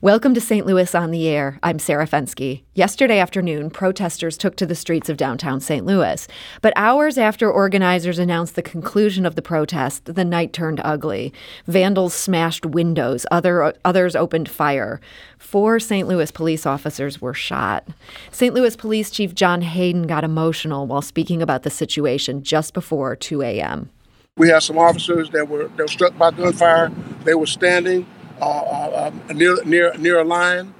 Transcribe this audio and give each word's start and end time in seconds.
Welcome 0.00 0.32
to 0.34 0.40
St. 0.40 0.64
Louis 0.64 0.94
on 0.94 1.10
the 1.10 1.26
Air. 1.26 1.58
I'm 1.60 1.80
Sarah 1.80 2.06
Fenske. 2.06 2.62
Yesterday 2.72 3.18
afternoon, 3.18 3.68
protesters 3.68 4.38
took 4.38 4.54
to 4.54 4.64
the 4.64 4.76
streets 4.76 5.08
of 5.08 5.16
downtown 5.16 5.58
St. 5.58 5.84
Louis. 5.84 6.28
But 6.62 6.72
hours 6.76 7.18
after 7.18 7.50
organizers 7.50 8.20
announced 8.20 8.54
the 8.54 8.62
conclusion 8.62 9.26
of 9.26 9.34
the 9.34 9.42
protest, 9.42 10.04
the 10.04 10.24
night 10.24 10.52
turned 10.52 10.80
ugly. 10.84 11.32
Vandals 11.66 12.14
smashed 12.14 12.64
windows, 12.64 13.26
other, 13.32 13.74
others 13.84 14.14
opened 14.14 14.48
fire. 14.48 15.00
Four 15.36 15.80
St. 15.80 16.06
Louis 16.06 16.30
police 16.30 16.64
officers 16.64 17.20
were 17.20 17.34
shot. 17.34 17.84
St. 18.30 18.54
Louis 18.54 18.76
Police 18.76 19.10
Chief 19.10 19.34
John 19.34 19.62
Hayden 19.62 20.06
got 20.06 20.22
emotional 20.22 20.86
while 20.86 21.02
speaking 21.02 21.42
about 21.42 21.64
the 21.64 21.70
situation 21.70 22.44
just 22.44 22.72
before 22.72 23.16
2 23.16 23.42
a.m. 23.42 23.90
We 24.36 24.50
had 24.50 24.62
some 24.62 24.78
officers 24.78 25.30
that 25.30 25.48
were, 25.48 25.66
that 25.66 25.76
were 25.76 25.88
struck 25.88 26.16
by 26.16 26.30
gunfire. 26.30 26.92
They 27.24 27.34
were 27.34 27.46
standing 27.46 28.06
uh, 28.40 28.44
uh, 28.44 29.12
um, 29.30 29.36
near 29.36 29.62
near 29.64 29.94
near 29.98 30.20
a 30.20 30.24
line, 30.24 30.74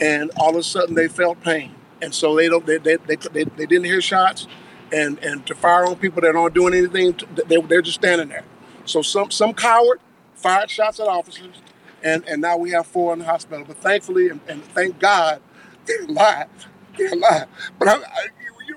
and 0.00 0.30
all 0.36 0.50
of 0.50 0.56
a 0.56 0.62
sudden 0.62 0.94
they 0.94 1.08
felt 1.08 1.40
pain, 1.42 1.74
and 2.02 2.14
so 2.14 2.36
they 2.36 2.48
don't 2.48 2.66
they 2.66 2.78
they, 2.78 2.96
they, 2.96 3.16
they, 3.16 3.44
they 3.44 3.66
didn't 3.66 3.84
hear 3.84 4.00
shots, 4.00 4.46
and 4.92 5.18
and 5.20 5.46
to 5.46 5.54
fire 5.54 5.86
on 5.86 5.96
people 5.96 6.22
that 6.22 6.36
aren't 6.36 6.54
doing 6.54 6.74
anything, 6.74 7.18
they 7.46 7.60
they're 7.62 7.82
just 7.82 7.96
standing 8.00 8.28
there. 8.28 8.44
So 8.84 9.02
some 9.02 9.30
some 9.30 9.54
coward 9.54 10.00
fired 10.34 10.70
shots 10.70 11.00
at 11.00 11.08
officers, 11.08 11.56
and 12.02 12.24
and 12.28 12.42
now 12.42 12.56
we 12.56 12.70
have 12.70 12.86
four 12.86 13.12
in 13.12 13.20
the 13.20 13.24
hospital. 13.24 13.64
But 13.66 13.78
thankfully, 13.78 14.28
and, 14.28 14.40
and 14.48 14.64
thank 14.66 14.98
God, 14.98 15.40
they're 15.86 16.04
alive. 16.04 16.48
They're 16.98 17.12
alive. 17.12 17.46
But 17.78 17.88
I, 17.88 17.94
I 17.94 18.28
you, 18.68 18.76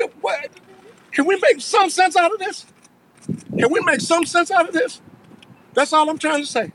you, 0.00 0.08
what? 0.20 0.50
Can 1.12 1.26
we 1.26 1.38
make 1.40 1.60
some 1.60 1.90
sense 1.90 2.16
out 2.16 2.32
of 2.32 2.38
this? 2.38 2.66
Can 3.26 3.72
we 3.72 3.80
make 3.80 4.00
some 4.00 4.24
sense 4.24 4.50
out 4.50 4.68
of 4.68 4.74
this? 4.74 5.00
That's 5.74 5.92
all 5.92 6.08
I'm 6.08 6.18
trying 6.18 6.42
to 6.42 6.46
say. 6.46 6.72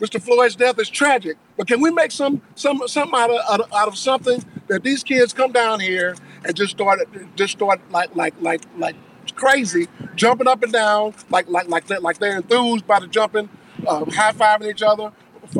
Mr. 0.00 0.20
Floyd's 0.20 0.56
death 0.56 0.78
is 0.78 0.90
tragic, 0.90 1.36
but 1.56 1.66
can 1.66 1.80
we 1.80 1.90
make 1.90 2.10
some 2.10 2.42
some 2.54 2.82
something 2.86 3.18
out 3.18 3.30
of, 3.30 3.40
out 3.48 3.60
of, 3.60 3.72
out 3.72 3.88
of 3.88 3.96
something 3.96 4.44
that 4.66 4.82
these 4.82 5.02
kids 5.02 5.32
come 5.32 5.52
down 5.52 5.80
here 5.80 6.14
and 6.44 6.54
just 6.54 6.72
start 6.72 7.00
just 7.36 7.52
start 7.52 7.80
like 7.90 8.14
like 8.14 8.34
like 8.40 8.62
like 8.76 8.96
crazy, 9.34 9.88
jumping 10.14 10.48
up 10.48 10.62
and 10.62 10.72
down 10.72 11.14
like 11.30 11.48
like 11.48 11.68
like 11.68 11.86
they're, 11.86 12.00
like 12.00 12.18
they're 12.18 12.36
enthused 12.36 12.86
by 12.86 13.00
the 13.00 13.06
jumping, 13.06 13.48
uh, 13.86 14.04
high 14.10 14.32
fiving 14.32 14.70
each 14.70 14.82
other, 14.82 15.12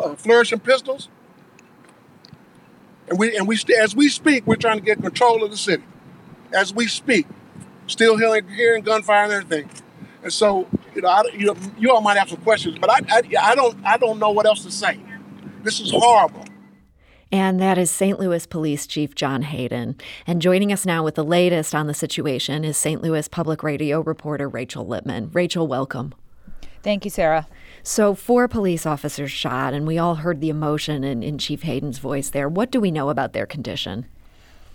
uh, 0.02 0.14
flourishing 0.16 0.60
pistols. 0.60 1.08
And 3.08 3.18
we 3.18 3.36
and 3.36 3.46
we 3.46 3.58
as 3.80 3.94
we 3.94 4.08
speak, 4.08 4.46
we're 4.46 4.56
trying 4.56 4.78
to 4.78 4.84
get 4.84 5.00
control 5.00 5.44
of 5.44 5.50
the 5.50 5.56
city. 5.56 5.84
As 6.52 6.74
we 6.74 6.86
speak, 6.86 7.26
still 7.86 8.16
hearing, 8.16 8.48
hearing 8.48 8.82
gunfire 8.82 9.24
and 9.24 9.32
everything. 9.32 9.70
And 10.22 10.32
so, 10.32 10.66
you 10.94 11.02
know, 11.02 11.08
I, 11.08 11.22
you, 11.34 11.46
know, 11.46 11.56
you 11.78 11.90
all 11.90 12.00
might 12.00 12.16
have 12.16 12.30
some 12.30 12.40
questions, 12.40 12.78
but 12.78 12.90
I, 12.90 13.00
I, 13.10 13.22
I 13.40 13.54
don't, 13.54 13.76
I 13.84 13.96
don't 13.98 14.18
know 14.18 14.30
what 14.30 14.46
else 14.46 14.64
to 14.64 14.70
say. 14.70 14.98
This 15.62 15.80
is 15.80 15.90
horrible. 15.90 16.44
And 17.30 17.60
that 17.60 17.78
is 17.78 17.90
St. 17.90 18.20
Louis 18.20 18.46
Police 18.46 18.86
Chief 18.86 19.14
John 19.14 19.42
Hayden. 19.42 19.96
And 20.26 20.40
joining 20.40 20.72
us 20.72 20.86
now 20.86 21.02
with 21.02 21.16
the 21.16 21.24
latest 21.24 21.74
on 21.74 21.88
the 21.88 21.94
situation 21.94 22.64
is 22.64 22.76
St. 22.76 23.02
Louis 23.02 23.26
Public 23.28 23.62
Radio 23.62 24.00
reporter 24.02 24.48
Rachel 24.48 24.86
Lippman. 24.86 25.30
Rachel, 25.32 25.66
welcome. 25.66 26.14
Thank 26.82 27.04
you, 27.04 27.10
Sarah. 27.10 27.48
So, 27.82 28.14
four 28.14 28.46
police 28.46 28.86
officers 28.86 29.30
shot, 29.30 29.74
and 29.74 29.86
we 29.86 29.98
all 29.98 30.16
heard 30.16 30.40
the 30.40 30.48
emotion 30.48 31.02
in, 31.02 31.22
in 31.22 31.38
Chief 31.38 31.62
Hayden's 31.62 31.98
voice 31.98 32.30
there. 32.30 32.48
What 32.48 32.70
do 32.70 32.80
we 32.80 32.90
know 32.90 33.08
about 33.08 33.32
their 33.32 33.46
condition? 33.46 34.06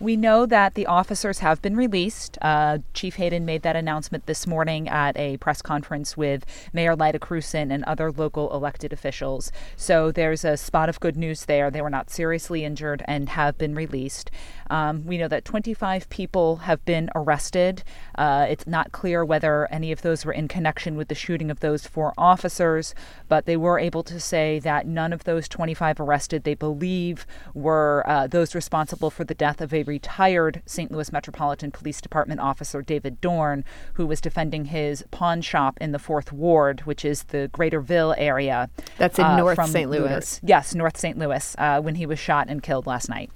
We 0.01 0.15
know 0.15 0.45
that 0.45 0.75
the 0.75 0.85
officers 0.85 1.39
have 1.39 1.61
been 1.61 1.75
released. 1.75 2.37
Uh, 2.41 2.77
Chief 2.93 3.15
Hayden 3.15 3.43
made 3.43 3.63
that 3.63 3.75
announcement 3.75 4.27
this 4.27 4.47
morning 4.47 4.87
at 4.87 5.17
a 5.17 5.35
press 5.37 5.61
conference 5.61 6.15
with 6.15 6.45
Mayor 6.71 6.95
Lyda 6.95 7.19
Krewson 7.19 7.69
and 7.69 7.83
other 7.83 8.09
local 8.09 8.49
elected 8.53 8.93
officials. 8.93 9.51
So 9.75 10.09
there's 10.09 10.45
a 10.45 10.55
spot 10.55 10.87
of 10.87 11.01
good 11.01 11.17
news 11.17 11.45
there. 11.45 11.69
They 11.69 11.81
were 11.81 11.89
not 11.89 12.09
seriously 12.09 12.63
injured 12.63 13.03
and 13.09 13.27
have 13.27 13.57
been 13.57 13.75
released. 13.75 14.31
Um, 14.69 15.05
we 15.05 15.17
know 15.17 15.27
that 15.27 15.43
25 15.43 16.09
people 16.09 16.57
have 16.57 16.85
been 16.85 17.09
arrested. 17.13 17.83
Uh, 18.15 18.45
it's 18.49 18.65
not 18.65 18.93
clear 18.93 19.25
whether 19.25 19.67
any 19.69 19.91
of 19.91 20.01
those 20.01 20.23
were 20.23 20.31
in 20.31 20.47
connection 20.47 20.95
with 20.95 21.09
the 21.09 21.15
shooting 21.15 21.51
of 21.51 21.59
those 21.59 21.85
four 21.87 22.13
officers, 22.17 22.95
but 23.27 23.45
they 23.45 23.57
were 23.57 23.79
able 23.79 24.03
to 24.03 24.19
say 24.19 24.59
that 24.59 24.87
none 24.87 25.11
of 25.11 25.25
those 25.25 25.49
25 25.49 25.99
arrested 25.99 26.45
they 26.45 26.53
believe 26.53 27.27
were 27.53 28.03
uh, 28.05 28.27
those 28.27 28.55
responsible 28.55 29.09
for 29.09 29.25
the 29.25 29.33
death 29.33 29.59
of 29.59 29.73
a 29.73 29.88
retired 29.89 30.61
St. 30.65 30.91
Louis 30.91 31.11
Metropolitan 31.11 31.71
Police 31.71 31.99
Department 31.99 32.39
officer, 32.39 32.81
David 32.81 33.19
Dorn, 33.19 33.65
who 33.95 34.05
was 34.05 34.21
defending 34.21 34.65
his 34.65 35.03
pawn 35.11 35.41
shop 35.41 35.77
in 35.81 35.91
the 35.91 35.99
Fourth 35.99 36.31
Ward, 36.31 36.81
which 36.81 37.03
is 37.03 37.23
the 37.23 37.49
Greater 37.51 37.81
Ville 37.81 38.13
area. 38.17 38.69
That's 38.97 39.17
in 39.17 39.25
uh, 39.25 39.37
North 39.37 39.67
St. 39.67 39.89
Louis. 39.89 40.39
Yes, 40.43 40.75
North 40.75 40.95
St. 40.95 41.17
Louis, 41.17 41.55
uh, 41.57 41.81
when 41.81 41.95
he 41.95 42.05
was 42.05 42.19
shot 42.19 42.47
and 42.47 42.61
killed 42.61 42.85
last 42.85 43.09
night. 43.09 43.31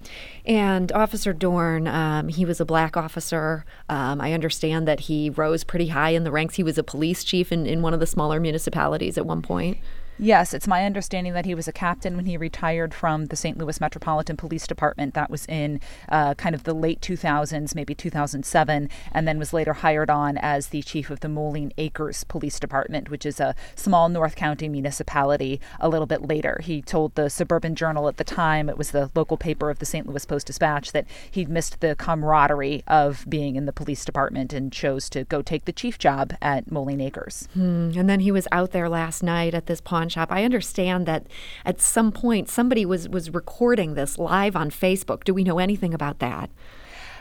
And 0.46 0.92
Officer 0.92 1.34
Dorn, 1.34 1.88
um, 1.88 2.28
he 2.28 2.46
was 2.46 2.62
a 2.62 2.66
black 2.66 2.96
officer. 2.96 3.66
Um, 3.90 4.22
I 4.22 4.32
understand 4.34 4.88
that 4.88 5.02
he 5.02 5.32
rose 5.32 5.64
pretty 5.64 5.88
high 5.88 6.12
in 6.12 6.24
the 6.24 6.32
ranks. 6.32 6.56
He 6.56 6.64
was 6.64 6.78
a 6.78 6.84
police 6.84 7.24
chief 7.24 7.52
in, 7.52 7.66
in 7.66 7.82
one 7.82 7.94
of 7.94 8.00
the 8.00 8.08
smaller 8.08 8.40
municipalities 8.40 9.18
at 9.18 9.26
one 9.26 9.42
point. 9.42 9.80
Yes, 10.20 10.54
it's 10.54 10.68
my 10.68 10.86
understanding 10.86 11.34
that 11.34 11.46
he 11.46 11.56
was 11.56 11.68
a 11.68 11.74
captain 11.74 12.16
when 12.16 12.26
he 12.26 12.38
retired 12.38 12.94
from 12.94 13.26
the 13.26 13.36
St. 13.36 13.58
Louis 13.58 13.82
Metropolitan 13.82 14.38
Police 14.38 14.68
Department. 14.68 15.14
That 15.14 15.30
was 15.30 15.46
in 15.48 15.80
uh, 16.10 16.36
kind 16.36 16.54
of 16.54 16.64
the 16.64 16.74
late 16.74 17.02
2000s, 17.02 17.74
maybe 17.76 17.96
2007, 17.96 18.90
and 19.12 19.28
then 19.28 19.40
was 19.40 19.54
later 19.54 19.74
hired 19.74 20.10
on 20.10 20.38
as 20.38 20.68
the 20.68 20.84
chief 20.84 21.10
of 21.10 21.22
the 21.22 21.30
Moline 21.30 21.74
Acres 21.78 22.24
Police 22.24 22.60
Department, 22.60 23.10
which 23.10 23.26
is 23.26 23.40
a 23.40 23.56
small 23.76 24.08
North 24.08 24.36
County 24.36 24.70
municipality, 24.70 25.60
a 25.80 25.90
little 25.90 26.08
bit 26.08 26.22
later. 26.22 26.60
He 26.64 26.82
told 26.82 27.16
the 27.16 27.30
Suburban 27.30 27.76
Journal 27.76 28.08
at 28.08 28.18
the 28.18 28.24
time, 28.24 28.70
it 28.70 28.78
was 28.78 28.92
the 28.92 29.10
local 29.16 29.38
paper 29.38 29.70
of 29.70 29.80
the 29.80 29.86
St. 29.86 30.08
Louis 30.08 30.26
Post 30.26 30.48
Dispatch, 30.48 30.92
that 30.92 31.08
he'd 31.32 31.50
missed 31.50 31.82
the 31.82 31.96
camaraderie 31.96 32.84
of 32.88 33.26
being 33.28 33.56
in 33.56 33.66
the 33.66 33.74
police 33.74 34.06
department 34.06 34.54
and 34.54 34.72
chose 34.72 35.10
to 35.10 35.24
go 35.24 35.42
take 35.42 35.66
the 35.66 35.74
chief 35.74 35.98
job 35.98 36.34
at 36.42 36.72
Moline 36.72 37.02
Acres. 37.02 37.48
Hmm. 37.54 37.92
And 37.96 38.10
then 38.10 38.20
he 38.20 38.32
was 38.32 38.48
out 38.52 38.72
there 38.72 38.88
last 38.88 39.24
night 39.24 39.54
at 39.54 39.66
this 39.66 39.82
pawn 39.82 40.03
pawn 40.04 40.10
shop. 40.10 40.32
I 40.32 40.44
understand 40.44 41.06
that 41.06 41.28
at 41.66 41.82
some 41.82 42.12
point 42.12 42.50
somebody 42.50 42.86
was 42.86 43.08
was 43.08 43.34
recording 43.34 43.94
this 43.94 44.18
live 44.18 44.56
on 44.56 44.70
Facebook. 44.70 45.24
Do 45.24 45.34
we 45.34 45.44
know 45.44 45.60
anything 45.60 45.94
about 45.94 46.20
that? 46.20 46.50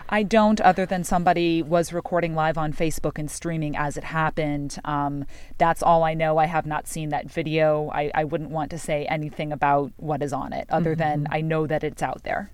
I 0.09 0.25
don't, 0.25 0.61
other 0.61 0.85
than 0.85 1.05
somebody 1.05 1.63
was 1.63 1.93
recording 1.93 2.35
live 2.35 2.59
on 2.59 2.75
Facebook 2.75 3.19
and 3.19 3.31
streaming 3.31 3.77
as 3.77 3.97
it 3.97 4.05
happened. 4.05 4.79
Um, 4.85 5.25
that's 5.57 5.83
all 5.83 6.03
I 6.05 6.13
know. 6.13 6.37
I 6.37 6.47
have 6.47 6.67
not 6.67 6.87
seen 6.87 7.09
that 7.11 7.31
video. 7.31 7.89
I, 7.95 8.11
I 8.15 8.25
wouldn't 8.25 8.51
want 8.51 8.71
to 8.73 8.79
say 8.79 9.07
anything 9.07 9.53
about 9.53 9.93
what 9.97 10.23
is 10.23 10.33
on 10.35 10.53
it, 10.53 10.67
other 10.69 10.91
mm-hmm. 10.91 11.23
than 11.23 11.27
I 11.31 11.41
know 11.41 11.67
that 11.67 11.83
it's 11.83 12.03
out 12.03 12.25
there. 12.25 12.51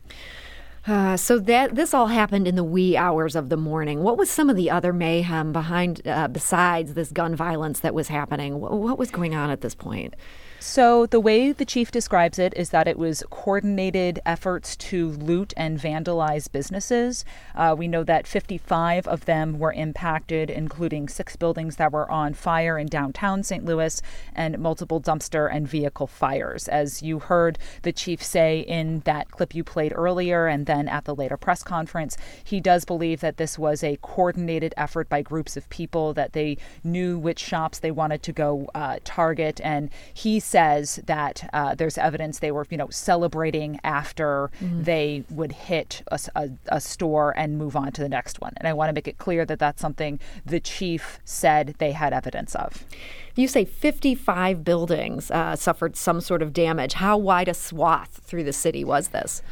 Uh, 0.88 1.18
so 1.18 1.38
that 1.38 1.74
this 1.74 1.92
all 1.92 2.06
happened 2.06 2.48
in 2.48 2.54
the 2.54 2.64
wee 2.64 2.96
hours 2.96 3.36
of 3.36 3.50
the 3.50 3.58
morning. 3.58 4.02
What 4.02 4.16
was 4.16 4.30
some 4.30 4.48
of 4.48 4.56
the 4.56 4.70
other 4.70 4.90
mayhem 4.90 5.52
behind, 5.52 6.00
uh, 6.06 6.28
besides 6.28 6.94
this 6.94 7.12
gun 7.12 7.36
violence 7.36 7.80
that 7.80 7.92
was 7.92 8.08
happening? 8.08 8.58
What, 8.58 8.72
what 8.72 8.98
was 8.98 9.10
going 9.10 9.34
on 9.34 9.50
at 9.50 9.60
this 9.60 9.74
point? 9.74 10.14
So, 10.60 11.06
the 11.06 11.20
way 11.20 11.52
the 11.52 11.64
chief 11.64 11.92
describes 11.92 12.36
it 12.36 12.52
is 12.56 12.70
that 12.70 12.88
it 12.88 12.98
was 12.98 13.22
coordinated 13.30 14.18
efforts 14.26 14.74
to 14.76 15.10
loot 15.10 15.54
and 15.56 15.78
vandalize 15.78 16.50
businesses. 16.50 17.24
Uh, 17.54 17.76
we 17.78 17.86
know 17.86 18.02
that 18.02 18.26
55 18.26 19.06
of 19.06 19.24
them 19.24 19.60
were 19.60 19.72
impacted, 19.72 20.50
including 20.50 21.08
six 21.08 21.36
buildings 21.36 21.76
that 21.76 21.92
were 21.92 22.10
on 22.10 22.34
fire 22.34 22.76
in 22.76 22.88
downtown 22.88 23.44
St. 23.44 23.64
Louis 23.64 24.02
and 24.34 24.58
multiple 24.58 25.00
dumpster 25.00 25.48
and 25.50 25.68
vehicle 25.68 26.08
fires. 26.08 26.66
As 26.66 27.04
you 27.04 27.20
heard 27.20 27.56
the 27.82 27.92
chief 27.92 28.20
say 28.20 28.58
in 28.60 29.00
that 29.00 29.30
clip 29.30 29.54
you 29.54 29.62
played 29.62 29.92
earlier 29.94 30.48
and 30.48 30.66
then 30.66 30.88
at 30.88 31.04
the 31.04 31.14
later 31.14 31.36
press 31.36 31.62
conference, 31.62 32.16
he 32.42 32.60
does 32.60 32.84
believe 32.84 33.20
that 33.20 33.36
this 33.36 33.60
was 33.60 33.84
a 33.84 33.96
coordinated 34.02 34.74
effort 34.76 35.08
by 35.08 35.22
groups 35.22 35.56
of 35.56 35.70
people, 35.70 36.12
that 36.14 36.32
they 36.32 36.56
knew 36.82 37.16
which 37.16 37.38
shops 37.38 37.78
they 37.78 37.92
wanted 37.92 38.24
to 38.24 38.32
go 38.32 38.68
uh, 38.74 38.98
target. 39.04 39.60
And 39.62 39.88
he 40.12 40.40
says 40.48 41.00
that 41.06 41.48
uh, 41.52 41.74
there's 41.74 41.98
evidence 41.98 42.38
they 42.38 42.50
were, 42.50 42.66
you 42.70 42.76
know, 42.76 42.88
celebrating 42.90 43.78
after 43.84 44.50
mm-hmm. 44.60 44.82
they 44.82 45.24
would 45.30 45.52
hit 45.52 46.02
a, 46.08 46.18
a, 46.34 46.50
a, 46.68 46.80
store 46.80 47.36
and 47.36 47.58
move 47.58 47.76
on 47.76 47.92
to 47.92 48.00
the 48.00 48.08
next 48.08 48.40
one. 48.40 48.52
And 48.56 48.66
I 48.66 48.72
want 48.72 48.88
to 48.88 48.94
make 48.94 49.06
it 49.06 49.18
clear 49.18 49.44
that 49.44 49.58
that's 49.58 49.80
something 49.80 50.18
the 50.46 50.58
chief 50.58 51.20
said 51.24 51.74
they 51.78 51.92
had 51.92 52.12
evidence 52.12 52.54
of. 52.54 52.84
You 53.34 53.46
say 53.46 53.64
55 53.64 54.64
buildings 54.64 55.30
uh, 55.30 55.54
suffered 55.54 55.96
some 55.96 56.20
sort 56.20 56.42
of 56.42 56.52
damage. 56.52 56.94
How 56.94 57.18
wide 57.18 57.48
a 57.48 57.54
swath 57.54 58.20
through 58.24 58.44
the 58.44 58.52
city 58.52 58.84
was 58.84 59.08
this? 59.08 59.42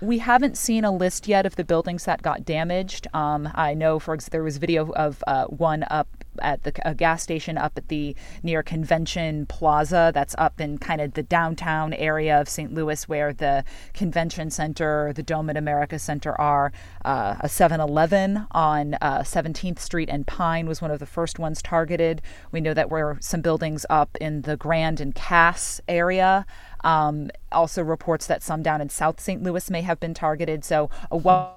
We 0.00 0.18
haven't 0.18 0.58
seen 0.58 0.84
a 0.84 0.94
list 0.94 1.26
yet 1.26 1.46
of 1.46 1.56
the 1.56 1.64
buildings 1.64 2.04
that 2.04 2.22
got 2.22 2.44
damaged. 2.44 3.06
Um, 3.14 3.48
I 3.54 3.74
know, 3.74 3.98
for 3.98 4.14
example, 4.14 4.32
there 4.32 4.42
was 4.42 4.58
video 4.58 4.90
of 4.92 5.22
uh, 5.26 5.44
one 5.46 5.84
up 5.90 6.08
at 6.42 6.62
the 6.62 6.72
a 6.88 6.94
gas 6.94 7.22
station 7.22 7.58
up 7.58 7.72
at 7.76 7.88
the 7.88 8.14
near 8.42 8.62
Convention 8.62 9.46
Plaza. 9.46 10.10
That's 10.14 10.34
up 10.38 10.60
in 10.60 10.78
kind 10.78 11.00
of 11.00 11.14
the 11.14 11.22
downtown 11.22 11.92
area 11.94 12.40
of 12.40 12.48
St. 12.48 12.72
Louis, 12.72 13.08
where 13.08 13.32
the 13.32 13.64
Convention 13.94 14.50
Center, 14.50 15.12
the 15.14 15.22
Dome 15.22 15.50
at 15.50 15.56
America 15.56 15.98
Center 15.98 16.38
are. 16.40 16.72
Uh, 17.04 17.36
a 17.40 17.46
7-Eleven 17.46 18.46
on 18.50 18.94
uh, 19.00 19.20
17th 19.20 19.78
Street 19.78 20.08
and 20.10 20.26
Pine 20.26 20.66
was 20.66 20.80
one 20.80 20.90
of 20.90 20.98
the 20.98 21.06
first 21.06 21.38
ones 21.38 21.62
targeted. 21.62 22.22
We 22.52 22.60
know 22.60 22.74
that 22.74 22.90
were 22.90 23.18
some 23.20 23.40
buildings 23.40 23.86
up 23.90 24.16
in 24.20 24.42
the 24.42 24.56
Grand 24.56 25.00
and 25.00 25.14
Cass 25.14 25.80
area. 25.88 26.46
Um, 26.84 27.30
also 27.50 27.82
reports 27.82 28.26
that 28.26 28.42
some 28.42 28.62
down 28.62 28.80
in 28.80 28.88
South 28.88 29.20
St. 29.20 29.42
Louis 29.42 29.70
may 29.70 29.82
have 29.82 29.98
been 29.98 30.14
targeted. 30.14 30.64
So 30.64 30.90
a. 31.10 31.52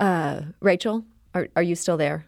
Uh, 0.00 0.42
Rachel, 0.60 1.04
are, 1.34 1.48
are 1.56 1.62
you 1.62 1.74
still 1.74 1.96
there? 1.96 2.26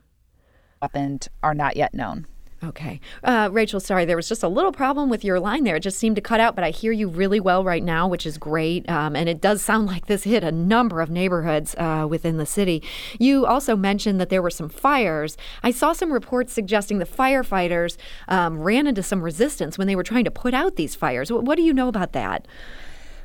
And 0.95 1.27
are 1.43 1.55
not 1.55 1.77
yet 1.77 1.95
known. 1.95 2.27
Okay. 2.65 3.01
Uh, 3.23 3.51
Rachel, 3.53 3.81
sorry, 3.81 4.07
there 4.07 4.17
was 4.17 4.29
just 4.29 4.43
a 4.43 4.49
little 4.49 4.73
problem 4.73 5.11
with 5.11 5.25
your 5.25 5.39
line 5.39 5.65
there. 5.65 5.77
It 5.77 5.81
just 5.81 5.99
seemed 5.99 6.17
to 6.17 6.23
cut 6.23 6.41
out, 6.41 6.55
but 6.55 6.65
I 6.65 6.71
hear 6.71 6.91
you 6.91 7.07
really 7.07 7.39
well 7.39 7.63
right 7.63 7.83
now, 7.83 8.09
which 8.09 8.25
is 8.25 8.39
great. 8.39 8.89
Um, 8.89 9.15
and 9.15 9.29
it 9.29 9.43
does 9.43 9.63
sound 9.63 9.87
like 9.93 10.07
this 10.07 10.25
hit 10.25 10.43
a 10.43 10.51
number 10.51 11.01
of 11.01 11.11
neighborhoods 11.11 11.75
uh, 11.77 12.07
within 12.09 12.39
the 12.39 12.47
city. 12.47 12.83
You 13.19 13.45
also 13.45 13.77
mentioned 13.77 14.21
that 14.21 14.31
there 14.31 14.43
were 14.43 14.51
some 14.51 14.71
fires. 14.71 15.37
I 15.63 15.71
saw 15.71 15.93
some 15.93 16.13
reports 16.13 16.53
suggesting 16.53 16.99
the 16.99 17.05
firefighters 17.05 17.99
um, 18.27 18.59
ran 18.59 18.87
into 18.87 19.03
some 19.03 19.23
resistance 19.23 19.77
when 19.77 19.87
they 19.87 19.97
were 19.97 20.03
trying 20.03 20.25
to 20.25 20.31
put 20.31 20.55
out 20.55 20.77
these 20.77 20.95
fires. 20.95 21.31
What, 21.31 21.45
what 21.45 21.57
do 21.57 21.63
you 21.63 21.75
know 21.75 21.89
about 21.89 22.13
that? 22.13 22.47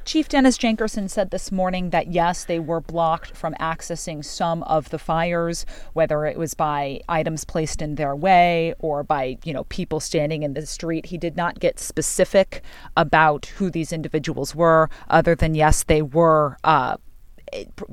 Chief 0.03 0.27
Dennis 0.27 0.57
Jenkerson 0.57 1.09
said 1.09 1.29
this 1.29 1.51
morning 1.51 1.91
that 1.91 2.11
yes, 2.11 2.45
they 2.45 2.59
were 2.59 2.81
blocked 2.81 3.35
from 3.35 3.53
accessing 3.55 4.25
some 4.25 4.63
of 4.63 4.89
the 4.89 4.97
fires, 4.97 5.65
whether 5.93 6.25
it 6.25 6.37
was 6.37 6.53
by 6.53 7.01
items 7.07 7.45
placed 7.45 7.81
in 7.81 7.95
their 7.95 8.15
way 8.15 8.73
or 8.79 9.03
by, 9.03 9.37
you 9.43 9.53
know, 9.53 9.63
people 9.65 9.99
standing 9.99 10.43
in 10.43 10.53
the 10.53 10.65
street. 10.65 11.07
He 11.07 11.17
did 11.17 11.37
not 11.37 11.59
get 11.59 11.79
specific 11.79 12.63
about 12.97 13.45
who 13.57 13.69
these 13.69 13.93
individuals 13.93 14.55
were, 14.55 14.89
other 15.09 15.35
than 15.35 15.55
yes, 15.55 15.83
they 15.83 16.01
were 16.01 16.57
uh, 16.63 16.97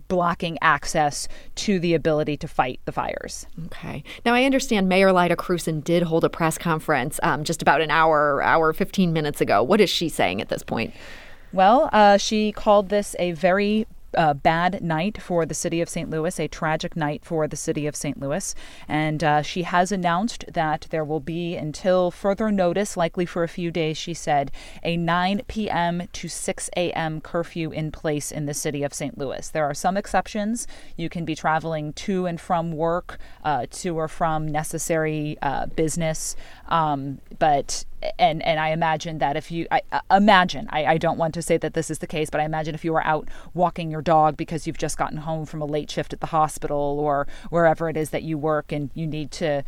blocking 0.08 0.56
access 0.62 1.28
to 1.56 1.78
the 1.78 1.94
ability 1.94 2.36
to 2.38 2.48
fight 2.48 2.80
the 2.84 2.92
fires. 2.92 3.46
Okay. 3.66 4.02
Now 4.24 4.34
I 4.34 4.44
understand 4.44 4.88
Mayor 4.88 5.12
Lyda 5.12 5.36
Krewson 5.36 5.82
did 5.82 6.04
hold 6.04 6.24
a 6.24 6.30
press 6.30 6.56
conference 6.58 7.20
um, 7.22 7.44
just 7.44 7.60
about 7.60 7.80
an 7.80 7.90
hour, 7.90 8.42
hour, 8.42 8.72
15 8.72 9.12
minutes 9.12 9.40
ago. 9.40 9.62
What 9.62 9.80
is 9.80 9.90
she 9.90 10.08
saying 10.08 10.40
at 10.40 10.48
this 10.48 10.62
point? 10.62 10.94
Well, 11.52 11.88
uh, 11.92 12.18
she 12.18 12.52
called 12.52 12.88
this 12.88 13.16
a 13.18 13.32
very 13.32 13.86
uh, 14.16 14.34
bad 14.34 14.82
night 14.82 15.20
for 15.20 15.44
the 15.44 15.54
city 15.54 15.80
of 15.80 15.88
St. 15.88 16.08
Louis, 16.08 16.38
a 16.38 16.48
tragic 16.48 16.96
night 16.96 17.24
for 17.24 17.46
the 17.46 17.56
city 17.56 17.86
of 17.86 17.94
St. 17.94 18.20
Louis. 18.20 18.54
And 18.86 19.22
uh, 19.22 19.42
she 19.42 19.62
has 19.62 19.92
announced 19.92 20.44
that 20.52 20.86
there 20.90 21.04
will 21.04 21.20
be, 21.20 21.56
until 21.56 22.10
further 22.10 22.50
notice, 22.50 22.96
likely 22.96 23.26
for 23.26 23.42
a 23.42 23.48
few 23.48 23.70
days, 23.70 23.96
she 23.96 24.14
said, 24.14 24.50
a 24.82 24.96
9 24.96 25.42
p.m. 25.48 26.08
to 26.12 26.28
6 26.28 26.70
a.m. 26.76 27.20
curfew 27.20 27.70
in 27.70 27.92
place 27.92 28.32
in 28.32 28.46
the 28.46 28.54
city 28.54 28.82
of 28.82 28.94
St. 28.94 29.18
Louis. 29.18 29.48
There 29.48 29.64
are 29.64 29.74
some 29.74 29.96
exceptions. 29.96 30.66
You 30.96 31.08
can 31.08 31.24
be 31.24 31.34
traveling 31.34 31.92
to 31.94 32.26
and 32.26 32.40
from 32.40 32.72
work, 32.72 33.18
uh, 33.44 33.66
to 33.70 33.96
or 33.96 34.08
from 34.08 34.48
necessary 34.48 35.36
uh, 35.42 35.66
business. 35.66 36.34
Um, 36.68 37.20
but 37.38 37.84
and 38.18 38.42
and 38.42 38.60
I 38.60 38.70
imagine 38.70 39.18
that 39.18 39.36
if 39.36 39.50
you 39.50 39.66
I, 39.70 39.82
uh, 39.92 40.00
imagine 40.10 40.68
I, 40.70 40.84
I 40.84 40.98
don't 40.98 41.18
want 41.18 41.34
to 41.34 41.42
say 41.42 41.56
that 41.58 41.74
this 41.74 41.90
is 41.90 41.98
the 41.98 42.06
case, 42.06 42.30
but 42.30 42.40
I 42.40 42.44
imagine 42.44 42.74
if 42.74 42.84
you 42.84 42.92
were 42.92 43.04
out 43.04 43.28
walking 43.54 43.90
your 43.90 44.02
dog 44.02 44.36
because 44.36 44.66
you've 44.66 44.78
just 44.78 44.96
gotten 44.96 45.18
home 45.18 45.46
from 45.46 45.60
a 45.60 45.66
late 45.66 45.90
shift 45.90 46.12
at 46.12 46.20
the 46.20 46.26
hospital 46.26 46.98
or 47.00 47.26
wherever 47.50 47.88
it 47.88 47.96
is 47.96 48.10
that 48.10 48.22
you 48.22 48.38
work 48.38 48.72
and 48.72 48.90
you 48.94 49.06
need 49.06 49.30
to 49.32 49.64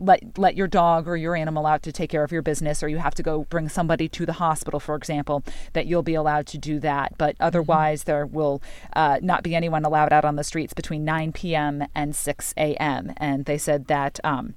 let 0.00 0.38
let 0.38 0.56
your 0.56 0.66
dog 0.66 1.06
or 1.06 1.16
your 1.16 1.36
animal 1.36 1.66
out 1.66 1.82
to 1.82 1.92
take 1.92 2.10
care 2.10 2.24
of 2.24 2.32
your 2.32 2.42
business 2.42 2.82
or 2.82 2.88
you 2.88 2.98
have 2.98 3.14
to 3.14 3.22
go 3.22 3.44
bring 3.44 3.68
somebody 3.68 4.08
to 4.08 4.24
the 4.24 4.34
hospital 4.34 4.80
for 4.80 4.94
example 4.94 5.44
that 5.72 5.86
you'll 5.86 6.02
be 6.02 6.14
allowed 6.14 6.46
to 6.46 6.58
do 6.58 6.78
that 6.78 7.16
but 7.18 7.34
mm-hmm. 7.34 7.44
otherwise 7.44 8.00
mm-hmm. 8.00 8.10
there 8.10 8.26
will 8.26 8.62
uh, 8.94 9.18
not 9.22 9.42
be 9.42 9.54
anyone 9.54 9.84
allowed 9.84 10.12
out 10.12 10.24
on 10.24 10.36
the 10.36 10.44
streets 10.44 10.72
between 10.72 11.04
9 11.04 11.32
p.m 11.32 11.84
and 11.94 12.16
6 12.16 12.54
a.m 12.56 13.12
and 13.18 13.44
they 13.44 13.58
said 13.58 13.86
that 13.88 14.18
um, 14.24 14.54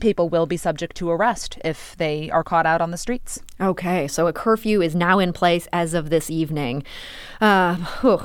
people 0.00 0.28
will 0.28 0.46
be 0.46 0.56
subject 0.56 0.96
to 0.96 1.10
arrest 1.10 1.58
if 1.64 1.96
they 1.96 2.30
are 2.30 2.44
caught 2.44 2.66
out 2.66 2.80
on 2.80 2.90
the 2.90 2.98
streets. 2.98 3.40
Okay, 3.60 4.08
so 4.08 4.26
a 4.26 4.32
curfew 4.32 4.82
is 4.82 4.96
now 4.96 5.20
in 5.20 5.32
place 5.32 5.68
as 5.72 5.94
of 5.94 6.10
this 6.10 6.28
evening. 6.28 6.82
Uh, 7.40 7.76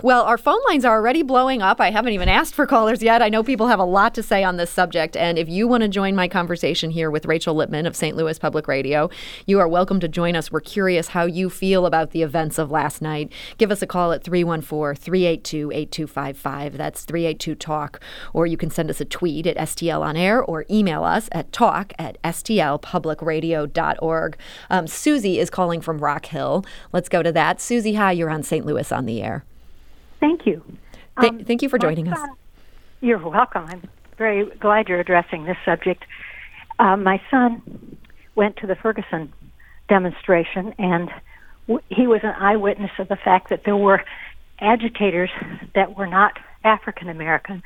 well, 0.01 0.23
our 0.23 0.37
phone 0.37 0.59
lines 0.67 0.85
are 0.85 0.95
already 0.95 1.21
blowing 1.21 1.61
up. 1.61 1.79
I 1.79 1.91
haven't 1.91 2.13
even 2.13 2.29
asked 2.29 2.55
for 2.55 2.65
callers 2.65 3.03
yet. 3.03 3.21
I 3.21 3.29
know 3.29 3.43
people 3.43 3.67
have 3.67 3.79
a 3.79 3.83
lot 3.83 4.15
to 4.15 4.23
say 4.23 4.43
on 4.43 4.57
this 4.57 4.71
subject. 4.71 5.15
And 5.15 5.37
if 5.37 5.47
you 5.47 5.67
want 5.67 5.83
to 5.83 5.87
join 5.87 6.15
my 6.15 6.27
conversation 6.27 6.89
here 6.89 7.11
with 7.11 7.25
Rachel 7.25 7.53
Lippman 7.53 7.85
of 7.85 7.95
St. 7.95 8.17
Louis 8.17 8.39
Public 8.39 8.67
Radio, 8.67 9.09
you 9.45 9.59
are 9.59 9.67
welcome 9.67 9.99
to 9.99 10.07
join 10.07 10.35
us. 10.35 10.51
We're 10.51 10.61
curious 10.61 11.09
how 11.09 11.25
you 11.25 11.49
feel 11.49 11.85
about 11.85 12.11
the 12.11 12.23
events 12.23 12.57
of 12.57 12.71
last 12.71 13.01
night. 13.01 13.31
Give 13.57 13.71
us 13.71 13.83
a 13.83 13.87
call 13.87 14.11
at 14.11 14.23
314 14.23 14.95
382 14.95 15.71
8255. 15.71 16.77
That's 16.77 17.03
382 17.03 17.55
Talk. 17.55 17.99
Or 18.33 18.47
you 18.47 18.57
can 18.57 18.71
send 18.71 18.89
us 18.89 18.99
a 18.99 19.05
tweet 19.05 19.45
at 19.45 19.57
STL 19.57 20.01
on 20.01 20.17
air 20.17 20.41
or 20.41 20.65
email 20.71 21.03
us 21.03 21.29
at 21.31 21.51
talk 21.59 21.93
at 21.99 22.17
stlpublicradio.org. 22.23 24.37
Um, 24.69 24.87
Susie 24.87 25.39
is 25.39 25.49
calling 25.49 25.81
from 25.81 25.97
Rock 25.97 26.27
Hill. 26.27 26.63
Let's 26.93 27.09
go 27.09 27.21
to 27.21 27.33
that. 27.33 27.59
Susie, 27.59 27.95
hi, 27.95 28.13
you're 28.13 28.29
on 28.29 28.43
St. 28.43 28.65
Louis 28.65 28.89
on 28.93 29.05
the 29.05 29.21
air. 29.21 29.43
Thank 30.21 30.45
you. 30.45 30.63
Th- 31.19 31.33
um, 31.33 31.43
thank 31.43 31.61
you 31.61 31.67
for 31.67 31.77
joining 31.77 32.07
us. 32.07 32.17
You're 33.01 33.17
welcome. 33.17 33.65
I'm 33.67 33.83
very 34.17 34.45
glad 34.59 34.87
you're 34.87 35.01
addressing 35.01 35.43
this 35.43 35.57
subject. 35.65 36.05
Uh, 36.79 36.95
my 36.95 37.21
son 37.29 37.97
went 38.35 38.55
to 38.57 38.67
the 38.67 38.75
Ferguson 38.75 39.33
demonstration, 39.89 40.73
and 40.77 41.09
w- 41.67 41.83
he 41.89 42.07
was 42.07 42.21
an 42.23 42.35
eyewitness 42.39 42.91
of 42.99 43.09
the 43.09 43.17
fact 43.17 43.49
that 43.49 43.65
there 43.65 43.75
were 43.75 44.01
agitators 44.61 45.29
that 45.75 45.97
were 45.97 46.07
not 46.07 46.39
African 46.63 47.09
American. 47.09 47.61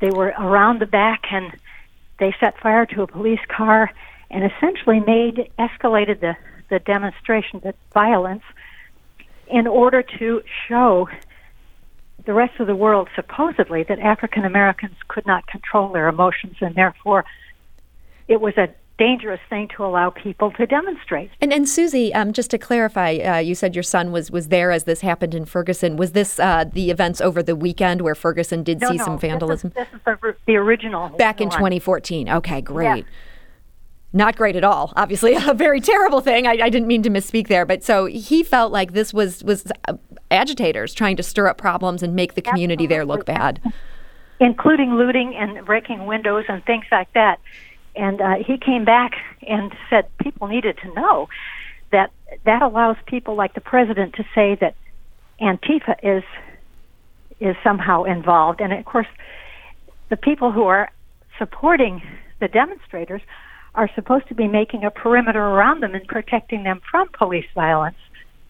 They 0.00 0.10
were 0.10 0.32
around 0.38 0.80
the 0.80 0.86
back 0.86 1.24
and 1.32 1.52
they 2.18 2.34
set 2.40 2.58
fire 2.60 2.86
to 2.86 3.02
a 3.02 3.06
police 3.06 3.40
car 3.48 3.90
and 4.30 4.44
essentially 4.44 5.00
made 5.00 5.50
escalated 5.58 6.20
the 6.20 6.36
the 6.70 6.78
demonstration, 6.80 7.60
the 7.64 7.74
violence, 7.94 8.42
in 9.46 9.66
order 9.66 10.02
to 10.02 10.42
show 10.68 11.08
the 12.26 12.34
rest 12.34 12.60
of 12.60 12.66
the 12.66 12.76
world 12.76 13.08
supposedly 13.16 13.84
that 13.84 13.98
African 13.98 14.44
Americans 14.44 14.96
could 15.08 15.26
not 15.26 15.46
control 15.46 15.90
their 15.92 16.08
emotions 16.08 16.56
and 16.60 16.74
therefore 16.74 17.24
it 18.26 18.40
was 18.40 18.52
a 18.58 18.68
dangerous 18.98 19.40
thing 19.48 19.68
to 19.76 19.84
allow 19.84 20.10
people 20.10 20.50
to 20.52 20.66
demonstrate. 20.66 21.30
And, 21.40 21.52
and 21.52 21.68
Susie, 21.68 22.12
um, 22.12 22.32
just 22.32 22.50
to 22.50 22.58
clarify, 22.58 23.16
uh, 23.16 23.38
you 23.38 23.54
said 23.54 23.74
your 23.74 23.82
son 23.84 24.12
was, 24.12 24.30
was 24.30 24.48
there 24.48 24.70
as 24.70 24.84
this 24.84 25.00
happened 25.00 25.34
in 25.34 25.44
Ferguson. 25.44 25.96
Was 25.96 26.12
this 26.12 26.38
uh, 26.38 26.64
the 26.70 26.90
events 26.90 27.20
over 27.20 27.42
the 27.42 27.56
weekend 27.56 28.02
where 28.02 28.14
Ferguson 28.14 28.62
did 28.62 28.80
no, 28.80 28.90
see 28.90 28.96
no, 28.96 29.04
some 29.04 29.18
vandalism? 29.18 29.72
This 29.74 29.86
is, 29.86 29.92
this 30.04 30.14
is 30.16 30.20
the, 30.20 30.36
the, 30.46 30.56
original. 30.56 31.08
Back 31.10 31.40
in 31.40 31.48
2014. 31.48 32.28
Okay, 32.28 32.60
great. 32.60 33.06
Not 34.12 34.36
great 34.36 34.56
at 34.56 34.64
all. 34.64 34.92
Obviously, 34.96 35.34
a 35.46 35.54
very 35.54 35.80
terrible 35.80 36.20
thing. 36.20 36.46
I, 36.46 36.58
I, 36.62 36.70
didn't 36.70 36.88
mean 36.88 37.02
to 37.02 37.10
misspeak 37.10 37.48
there, 37.48 37.64
but 37.64 37.84
so 37.84 38.06
he 38.06 38.42
felt 38.42 38.72
like 38.72 38.92
this 38.92 39.12
was 39.14 39.44
was 39.44 39.70
uh, 39.86 39.94
agitators 40.30 40.94
trying 40.94 41.16
to 41.16 41.22
stir 41.22 41.46
up 41.46 41.58
problems 41.58 42.02
and 42.02 42.14
make 42.14 42.34
the 42.34 42.42
community 42.42 42.84
Absolutely. 42.84 42.96
there 42.96 43.04
look 43.04 43.26
bad, 43.26 43.60
including 44.40 44.94
looting 44.94 45.34
and 45.36 45.64
breaking 45.66 46.06
windows 46.06 46.44
and 46.48 46.64
things 46.64 46.86
like 46.90 47.12
that. 47.12 47.38
And 47.98 48.20
uh, 48.20 48.36
he 48.46 48.58
came 48.58 48.84
back 48.84 49.12
and 49.46 49.72
said 49.90 50.08
people 50.18 50.46
needed 50.46 50.78
to 50.82 50.94
know 50.94 51.28
that 51.90 52.10
that 52.44 52.62
allows 52.62 52.96
people 53.06 53.34
like 53.34 53.54
the 53.54 53.60
president 53.60 54.14
to 54.14 54.24
say 54.34 54.54
that 54.60 54.74
Antifa 55.40 55.96
is 56.02 56.22
is 57.40 57.56
somehow 57.64 58.04
involved. 58.04 58.60
And 58.60 58.72
of 58.72 58.84
course, 58.84 59.08
the 60.10 60.16
people 60.16 60.52
who 60.52 60.64
are 60.64 60.90
supporting 61.38 62.02
the 62.40 62.48
demonstrators 62.48 63.22
are 63.74 63.90
supposed 63.94 64.28
to 64.28 64.34
be 64.34 64.46
making 64.46 64.84
a 64.84 64.90
perimeter 64.90 65.40
around 65.40 65.82
them 65.82 65.94
and 65.94 66.06
protecting 66.06 66.62
them 66.62 66.80
from 66.90 67.08
police 67.08 67.46
violence, 67.54 67.98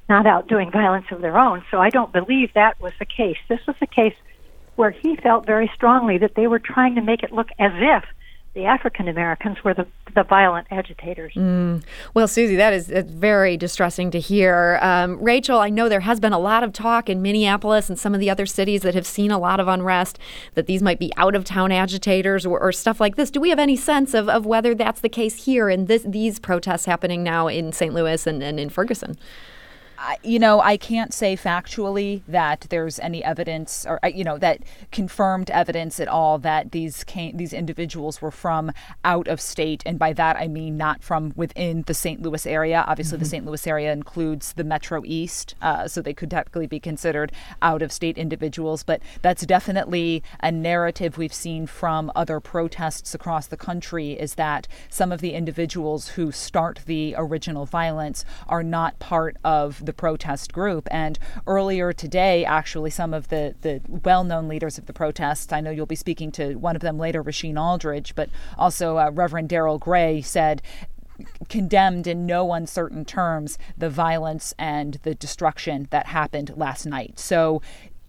not 0.08 0.26
out 0.26 0.46
doing 0.48 0.70
violence 0.70 1.06
of 1.10 1.22
their 1.22 1.38
own. 1.38 1.64
So 1.70 1.78
I 1.78 1.88
don't 1.90 2.12
believe 2.12 2.52
that 2.54 2.80
was 2.80 2.92
the 2.98 3.06
case. 3.06 3.38
This 3.48 3.60
was 3.66 3.76
a 3.80 3.86
case 3.86 4.14
where 4.76 4.90
he 4.90 5.16
felt 5.16 5.46
very 5.46 5.70
strongly 5.74 6.18
that 6.18 6.34
they 6.34 6.46
were 6.46 6.58
trying 6.58 6.94
to 6.96 7.02
make 7.02 7.22
it 7.22 7.32
look 7.32 7.48
as 7.58 7.72
if 7.74 8.04
the 8.58 8.66
African 8.66 9.06
Americans 9.06 9.62
were 9.62 9.72
the, 9.72 9.86
the 10.16 10.24
violent 10.24 10.66
agitators. 10.72 11.32
Mm. 11.34 11.84
Well, 12.12 12.26
Susie, 12.26 12.56
that 12.56 12.72
is 12.72 12.88
very 12.88 13.56
distressing 13.56 14.10
to 14.10 14.18
hear. 14.18 14.80
Um, 14.82 15.16
Rachel, 15.22 15.60
I 15.60 15.70
know 15.70 15.88
there 15.88 16.00
has 16.00 16.18
been 16.18 16.32
a 16.32 16.40
lot 16.40 16.64
of 16.64 16.72
talk 16.72 17.08
in 17.08 17.22
Minneapolis 17.22 17.88
and 17.88 17.96
some 17.96 18.14
of 18.14 18.20
the 18.20 18.28
other 18.28 18.46
cities 18.46 18.82
that 18.82 18.96
have 18.96 19.06
seen 19.06 19.30
a 19.30 19.38
lot 19.38 19.60
of 19.60 19.68
unrest 19.68 20.18
that 20.54 20.66
these 20.66 20.82
might 20.82 20.98
be 20.98 21.12
out 21.16 21.36
of 21.36 21.44
town 21.44 21.70
agitators 21.70 22.44
or, 22.44 22.58
or, 22.58 22.72
stuff 22.72 22.98
like 22.98 23.14
this. 23.14 23.30
Do 23.30 23.40
we 23.40 23.50
have 23.50 23.60
any 23.60 23.76
sense 23.76 24.12
of, 24.12 24.28
of 24.28 24.44
whether 24.44 24.74
that's 24.74 25.02
the 25.02 25.08
case 25.08 25.44
here 25.44 25.68
in 25.68 25.86
this, 25.86 26.02
these 26.02 26.40
protests 26.40 26.84
happening 26.84 27.22
now 27.22 27.46
in 27.46 27.72
St. 27.72 27.94
Louis 27.94 28.26
and, 28.26 28.42
and 28.42 28.58
in 28.58 28.70
Ferguson? 28.70 29.16
You 30.22 30.38
know, 30.38 30.60
I 30.60 30.76
can't 30.76 31.12
say 31.12 31.36
factually 31.36 32.22
that 32.28 32.66
there's 32.70 32.98
any 33.00 33.22
evidence, 33.24 33.84
or 33.86 33.98
you 34.08 34.24
know, 34.24 34.38
that 34.38 34.60
confirmed 34.92 35.50
evidence 35.50 35.98
at 35.98 36.08
all 36.08 36.38
that 36.38 36.72
these 36.72 37.04
came, 37.04 37.36
these 37.36 37.52
individuals 37.52 38.22
were 38.22 38.30
from 38.30 38.72
out 39.04 39.26
of 39.28 39.40
state, 39.40 39.82
and 39.84 39.98
by 39.98 40.12
that 40.12 40.36
I 40.36 40.46
mean 40.46 40.76
not 40.76 41.02
from 41.02 41.32
within 41.34 41.82
the 41.82 41.94
St. 41.94 42.22
Louis 42.22 42.46
area. 42.46 42.84
Obviously, 42.86 43.16
mm-hmm. 43.16 43.24
the 43.24 43.28
St. 43.28 43.46
Louis 43.46 43.66
area 43.66 43.92
includes 43.92 44.52
the 44.52 44.64
Metro 44.64 45.02
East, 45.04 45.54
uh, 45.60 45.88
so 45.88 46.00
they 46.00 46.14
could 46.14 46.30
technically 46.30 46.66
be 46.66 46.80
considered 46.80 47.32
out 47.60 47.82
of 47.82 47.90
state 47.90 48.18
individuals. 48.18 48.84
But 48.84 49.02
that's 49.22 49.44
definitely 49.46 50.22
a 50.40 50.52
narrative 50.52 51.18
we've 51.18 51.34
seen 51.34 51.66
from 51.66 52.12
other 52.14 52.38
protests 52.38 53.14
across 53.14 53.48
the 53.48 53.56
country. 53.56 54.12
Is 54.12 54.34
that 54.34 54.68
some 54.88 55.10
of 55.10 55.20
the 55.20 55.32
individuals 55.32 56.10
who 56.10 56.30
start 56.30 56.80
the 56.86 57.14
original 57.18 57.66
violence 57.66 58.24
are 58.46 58.62
not 58.62 58.98
part 59.00 59.36
of 59.42 59.84
the 59.88 59.92
protest 59.94 60.52
group. 60.52 60.86
And 60.90 61.18
earlier 61.46 61.94
today, 61.94 62.44
actually, 62.44 62.90
some 62.90 63.14
of 63.14 63.28
the, 63.28 63.54
the 63.62 63.80
well 63.88 64.22
known 64.22 64.46
leaders 64.46 64.76
of 64.76 64.84
the 64.84 64.92
protests, 64.92 65.50
I 65.50 65.62
know 65.62 65.70
you'll 65.70 65.86
be 65.86 65.96
speaking 65.96 66.30
to 66.32 66.56
one 66.56 66.76
of 66.76 66.82
them 66.82 66.98
later, 66.98 67.24
Rasheen 67.24 67.58
Aldridge, 67.58 68.14
but 68.14 68.28
also 68.58 68.98
uh, 68.98 69.10
Reverend 69.10 69.48
Darryl 69.48 69.80
Gray 69.80 70.20
said 70.20 70.60
condemned 71.48 72.06
in 72.06 72.26
no 72.26 72.52
uncertain 72.52 73.04
terms 73.04 73.58
the 73.76 73.90
violence 73.90 74.54
and 74.58 75.00
the 75.02 75.14
destruction 75.14 75.88
that 75.90 76.06
happened 76.06 76.52
last 76.54 76.84
night. 76.84 77.18
So 77.18 77.62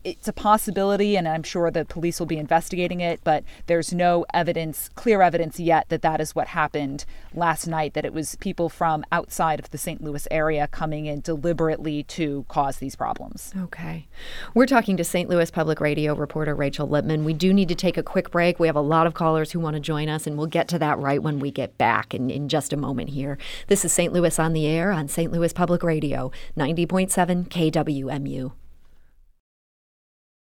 it's 0.10 0.28
a 0.28 0.34
possibility, 0.34 1.16
and 1.16 1.28
I'm 1.28 1.44
sure 1.44 1.70
the 1.70 1.86
police 1.86 2.20
will 2.20 2.26
be 2.26 2.38
investigating 2.38 3.00
it, 3.00 3.20
but 3.24 3.44
there's 3.68 3.94
no 3.94 4.26
evidence, 4.34 4.90
clear 4.96 5.22
evidence 5.22 5.60
yet, 5.60 5.88
that 5.90 6.02
that 6.02 6.20
is 6.20 6.34
what 6.34 6.48
happened 6.48 7.06
last 7.34 7.68
night, 7.68 7.94
that 7.94 8.06
it 8.06 8.14
was 8.14 8.36
people 8.38 8.70
from 8.70 9.06
outside 9.12 9.60
of 9.60 9.70
the 9.70 9.78
St. 9.78 10.04
Louis 10.04 10.28
area 10.32 10.68
coming 10.68 11.06
in 11.06 11.22
deliberately 11.22 12.04
to 12.04 12.46
cause 12.48 12.78
these 12.78 12.96
problems. 12.96 13.54
Okay. 13.56 14.08
We're 14.56 14.66
talking 14.66 14.98
to 14.98 15.04
St. 15.04 15.30
Louis 15.30 15.52
Public 15.52 15.80
Radio 15.80 16.16
reporter 16.16 16.56
Rachel 16.56 16.88
Lippman. 16.88 17.24
We 17.24 17.34
do 17.34 17.54
need 17.54 17.70
to 17.70 17.76
take 17.76 17.98
a 17.98 18.04
quick 18.04 18.32
break. 18.32 18.60
We 18.60 18.68
have 18.68 18.76
a 18.76 18.82
lot 18.82 19.06
of 19.06 19.14
callers 19.14 19.52
who 19.52 19.60
want 19.60 19.76
to 19.76 19.80
join 19.80 20.10
us, 20.10 20.26
and 20.26 20.38
we'll 20.38 20.48
get 20.48 20.68
to 20.70 20.80
that 20.80 20.98
right 20.98 21.22
when 21.22 21.40
we 21.40 21.52
get 21.52 21.78
back 21.78 22.16
in, 22.16 22.32
in 22.32 22.50
just 22.50 22.74
a 22.74 22.78
moment 22.78 23.10
here. 23.10 23.38
This 23.68 23.86
is 23.86 23.94
St. 23.94 24.12
Louis 24.12 24.40
on 24.40 24.54
the 24.54 24.66
Air 24.66 24.92
on 24.92 25.08
St. 25.08 25.32
Louis 25.32 25.54
Public 25.54 25.84
Radio, 25.84 26.32
90.7 26.58 27.48
KWMU. 27.48 28.52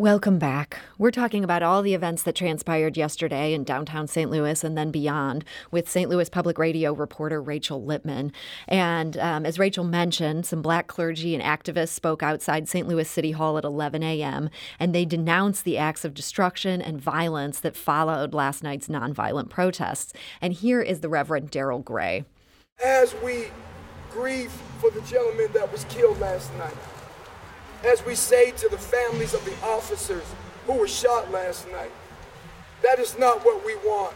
Welcome 0.00 0.38
back. 0.38 0.78
We're 0.96 1.10
talking 1.10 1.42
about 1.42 1.64
all 1.64 1.82
the 1.82 1.92
events 1.92 2.22
that 2.22 2.36
transpired 2.36 2.96
yesterday 2.96 3.52
in 3.52 3.64
downtown 3.64 4.06
St. 4.06 4.30
Louis 4.30 4.62
and 4.62 4.78
then 4.78 4.92
beyond 4.92 5.44
with 5.72 5.90
St. 5.90 6.08
Louis 6.08 6.28
Public 6.28 6.56
Radio 6.56 6.92
reporter 6.92 7.42
Rachel 7.42 7.82
Lippman. 7.82 8.30
And 8.68 9.16
um, 9.18 9.44
as 9.44 9.58
Rachel 9.58 9.82
mentioned, 9.82 10.46
some 10.46 10.62
black 10.62 10.86
clergy 10.86 11.34
and 11.34 11.42
activists 11.42 11.88
spoke 11.88 12.22
outside 12.22 12.68
St. 12.68 12.86
Louis 12.86 13.10
City 13.10 13.32
Hall 13.32 13.58
at 13.58 13.64
11 13.64 14.04
a.m. 14.04 14.50
and 14.78 14.94
they 14.94 15.04
denounced 15.04 15.64
the 15.64 15.78
acts 15.78 16.04
of 16.04 16.14
destruction 16.14 16.80
and 16.80 17.00
violence 17.00 17.58
that 17.58 17.74
followed 17.74 18.32
last 18.32 18.62
night's 18.62 18.86
nonviolent 18.86 19.48
protests. 19.48 20.12
And 20.40 20.52
here 20.52 20.80
is 20.80 21.00
the 21.00 21.08
Reverend 21.08 21.50
Darryl 21.50 21.84
Gray. 21.84 22.24
As 22.84 23.16
we 23.16 23.46
grieve 24.12 24.52
for 24.78 24.90
the 24.92 25.00
gentleman 25.00 25.48
that 25.54 25.72
was 25.72 25.82
killed 25.86 26.20
last 26.20 26.54
night, 26.56 26.76
as 27.84 28.04
we 28.04 28.14
say 28.14 28.50
to 28.52 28.68
the 28.68 28.78
families 28.78 29.34
of 29.34 29.44
the 29.44 29.54
officers 29.64 30.24
who 30.66 30.74
were 30.74 30.88
shot 30.88 31.30
last 31.30 31.70
night. 31.70 31.90
That 32.82 32.98
is 32.98 33.18
not 33.18 33.44
what 33.44 33.64
we 33.64 33.74
want. 33.76 34.14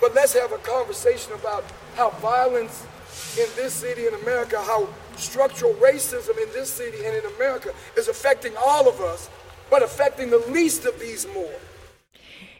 But 0.00 0.14
let's 0.14 0.32
have 0.34 0.52
a 0.52 0.58
conversation 0.58 1.32
about 1.32 1.64
how 1.96 2.10
violence 2.10 2.86
in 3.38 3.46
this 3.56 3.74
city 3.74 4.06
in 4.06 4.14
America, 4.14 4.62
how 4.62 4.88
structural 5.16 5.74
racism 5.74 6.40
in 6.40 6.52
this 6.52 6.72
city 6.72 7.04
and 7.04 7.16
in 7.16 7.24
America 7.36 7.72
is 7.96 8.08
affecting 8.08 8.52
all 8.56 8.88
of 8.88 9.00
us, 9.00 9.28
but 9.70 9.82
affecting 9.82 10.30
the 10.30 10.38
least 10.50 10.84
of 10.84 10.98
these 11.00 11.26
more. 11.34 11.58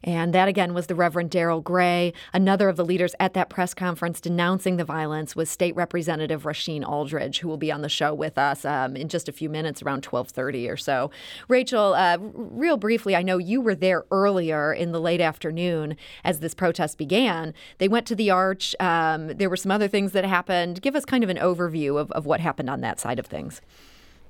And 0.09 0.33
that 0.33 0.49
again 0.49 0.73
was 0.73 0.87
the 0.87 0.95
Reverend 0.95 1.31
Darryl 1.31 1.63
Gray. 1.63 2.15
Another 2.33 2.71
of 2.71 2.77
the 2.77 2.85
leaders 2.85 3.15
at 3.21 3.35
that 3.35 3.51
press 3.51 3.75
conference 3.75 4.23
denouncing 4.23 4.79
the 4.79 4.85
violence 4.85 5.37
was 5.37 5.51
State 5.51 5.77
Representative 5.77 6.45
Rasheen 6.45 6.83
Aldridge, 6.83 7.41
who 7.41 7.49
will 7.49 7.59
be 7.59 7.71
on 7.71 7.83
the 7.83 7.91
show 7.91 8.15
with 8.15 8.39
us 8.39 8.65
um, 8.65 8.97
in 8.97 9.11
just 9.11 9.29
a 9.29 9.33
few 9.33 9.51
minutes, 9.51 9.83
around 9.83 10.03
12:30 10.03 10.73
or 10.73 10.79
so. 10.79 11.11
Rachel, 11.47 11.93
uh, 11.93 12.17
real 12.21 12.79
briefly, 12.79 13.15
I 13.15 13.23
know 13.23 13.37
you 13.37 13.61
were 13.61 13.75
there 13.75 14.07
earlier 14.11 14.73
in 14.73 14.93
the 14.93 15.01
late 15.01 15.21
afternoon 15.21 15.95
as 16.25 16.41
this 16.41 16.55
protest 16.55 16.97
began. 16.97 17.53
They 17.77 17.87
went 17.87 18.07
to 18.07 18.15
the 18.15 18.31
arch. 18.31 18.75
Um, 18.81 19.27
there 19.37 19.51
were 19.51 19.59
some 19.59 19.71
other 19.71 19.89
things 19.89 20.13
that 20.13 20.25
happened. 20.25 20.81
Give 20.81 20.97
us 20.97 21.05
kind 21.05 21.23
of 21.23 21.29
an 21.29 21.37
overview 21.37 22.01
of, 22.01 22.11
of 22.13 22.25
what 22.25 22.41
happened 22.41 22.71
on 22.71 22.81
that 22.81 22.99
side 22.99 23.19
of 23.19 23.27
things. 23.27 23.61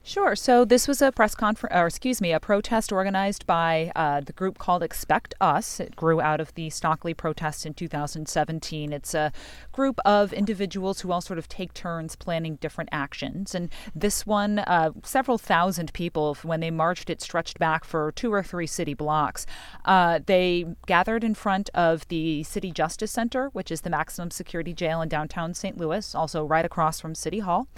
Sure. 0.09 0.35
So 0.35 0.65
this 0.65 0.89
was 0.89 1.03
a 1.03 1.13
press 1.13 1.35
conference, 1.35 1.77
or 1.77 1.87
excuse 1.87 2.23
me, 2.23 2.33
a 2.33 2.41
protest 2.41 2.93
organized 2.93 3.47
by 3.47 3.93
uh, 3.95 4.23
the 4.23 4.33
group 4.33 4.57
called 4.57 4.83
Expect 4.83 5.35
Us. 5.39 5.81
It 5.81 5.97
grew 5.97 6.19
out 6.19 6.41
of 6.41 6.55
the 6.55 6.71
Stockley 6.71 7.13
protests 7.13 7.67
in 7.67 7.75
2017. 7.75 8.95
It's 8.95 9.13
a 9.13 9.31
group 9.71 10.01
of 10.07 10.33
individuals 10.33 11.03
who 11.03 11.13
all 11.13 11.21
sort 11.21 11.39
of 11.39 11.47
take 11.47 11.75
turns 11.75 12.17
planning 12.17 12.57
different 12.57 12.89
actions. 12.91 13.55
And 13.55 13.71
this 13.95 14.27
one, 14.27 14.61
uh, 14.61 14.93
several 15.03 15.37
thousand 15.37 15.93
people, 15.93 16.39
when 16.43 16.61
they 16.61 16.71
marched, 16.71 17.11
it 17.11 17.21
stretched 17.21 17.59
back 17.59 17.85
for 17.85 18.11
two 18.13 18.33
or 18.33 18.43
three 18.43 18.67
city 18.67 18.95
blocks. 18.95 19.45
Uh, 19.85 20.21
they 20.25 20.65
gathered 20.87 21.23
in 21.23 21.35
front 21.35 21.69
of 21.75 22.09
the 22.09 22.45
City 22.45 22.73
Justice 22.73 23.13
Center, 23.13 23.51
which 23.51 23.71
is 23.71 23.83
the 23.83 23.91
maximum 23.91 24.31
security 24.31 24.73
jail 24.73 25.03
in 25.03 25.11
downtown 25.11 25.53
St. 25.53 25.77
Louis, 25.77 26.15
also 26.15 26.47
right 26.47 26.65
across 26.65 26.99
from 26.99 27.15
City 27.15 27.41
Hall. 27.41 27.69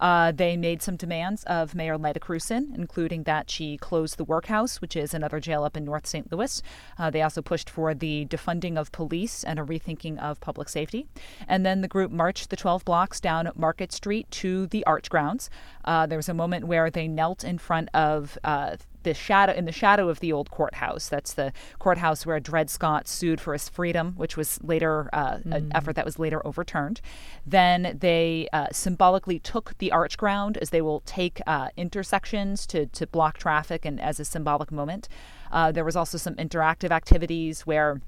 Uh, 0.00 0.32
they 0.32 0.56
made 0.56 0.82
some 0.82 0.96
demands 0.96 1.44
of 1.44 1.74
Mayor 1.74 1.96
Lyda 1.96 2.20
Krewson, 2.20 2.74
including 2.74 3.24
that 3.24 3.50
she 3.50 3.76
close 3.76 4.16
the 4.16 4.24
workhouse, 4.24 4.80
which 4.80 4.96
is 4.96 5.14
another 5.14 5.38
jail 5.38 5.62
up 5.62 5.76
in 5.76 5.84
North 5.84 6.06
St. 6.06 6.32
Louis. 6.32 6.62
Uh, 6.98 7.10
they 7.10 7.22
also 7.22 7.42
pushed 7.42 7.70
for 7.70 7.94
the 7.94 8.26
defunding 8.26 8.78
of 8.78 8.90
police 8.92 9.44
and 9.44 9.58
a 9.58 9.62
rethinking 9.62 10.18
of 10.18 10.40
public 10.40 10.68
safety. 10.68 11.06
And 11.46 11.64
then 11.64 11.82
the 11.82 11.88
group 11.88 12.10
marched 12.10 12.50
the 12.50 12.56
12 12.56 12.84
blocks 12.84 13.20
down 13.20 13.50
Market 13.54 13.92
Street 13.92 14.30
to 14.32 14.66
the 14.66 14.84
Arch 14.84 15.10
grounds. 15.10 15.50
Uh, 15.84 16.06
there 16.06 16.18
was 16.18 16.28
a 16.28 16.34
moment 16.34 16.66
where 16.66 16.90
they 16.90 17.06
knelt 17.06 17.44
in 17.44 17.58
front 17.58 17.88
of 17.94 18.38
uh, 18.42 18.76
the 19.02 19.14
shadow 19.14 19.52
in 19.52 19.64
the 19.64 19.72
shadow 19.72 20.08
of 20.08 20.20
the 20.20 20.32
old 20.32 20.50
courthouse. 20.50 21.08
That's 21.08 21.34
the 21.34 21.52
courthouse 21.78 22.26
where 22.26 22.40
Dred 22.40 22.70
Scott 22.70 23.08
sued 23.08 23.40
for 23.40 23.52
his 23.52 23.68
freedom, 23.68 24.14
which 24.16 24.36
was 24.36 24.58
later 24.62 25.10
uh, 25.12 25.36
mm. 25.36 25.54
an 25.54 25.72
effort 25.74 25.96
that 25.96 26.04
was 26.04 26.18
later 26.18 26.44
overturned. 26.46 27.00
Then 27.46 27.96
they 28.00 28.48
uh, 28.52 28.68
symbolically 28.72 29.38
took 29.38 29.76
the 29.78 29.92
arch 29.92 30.16
ground 30.16 30.56
as 30.58 30.70
they 30.70 30.82
will 30.82 31.00
take 31.00 31.40
uh, 31.46 31.68
intersections 31.76 32.66
to 32.68 32.86
to 32.86 33.06
block 33.06 33.38
traffic 33.38 33.84
and 33.84 34.00
as 34.00 34.20
a 34.20 34.24
symbolic 34.24 34.70
moment. 34.70 35.08
Uh, 35.52 35.72
there 35.72 35.84
was 35.84 35.96
also 35.96 36.18
some 36.18 36.34
interactive 36.36 36.90
activities 36.90 37.66
where 37.66 38.00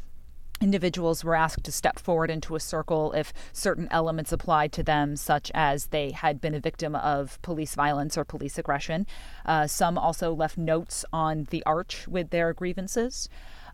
individuals 0.62 1.24
were 1.24 1.34
asked 1.34 1.64
to 1.64 1.72
step 1.72 1.98
forward 1.98 2.30
into 2.30 2.54
a 2.54 2.60
circle 2.60 3.12
if 3.12 3.32
certain 3.52 3.88
elements 3.90 4.32
applied 4.32 4.72
to 4.72 4.82
them, 4.82 5.16
such 5.16 5.50
as 5.54 5.86
they 5.86 6.12
had 6.12 6.40
been 6.40 6.54
a 6.54 6.60
victim 6.60 6.94
of 6.94 7.40
police 7.42 7.74
violence 7.74 8.16
or 8.16 8.24
police 8.24 8.58
aggression. 8.58 9.06
Uh, 9.44 9.66
some 9.66 9.98
also 9.98 10.32
left 10.32 10.56
notes 10.56 11.04
on 11.12 11.46
the 11.50 11.62
arch 11.64 12.06
with 12.06 12.30
their 12.30 12.52
grievances. 12.52 13.28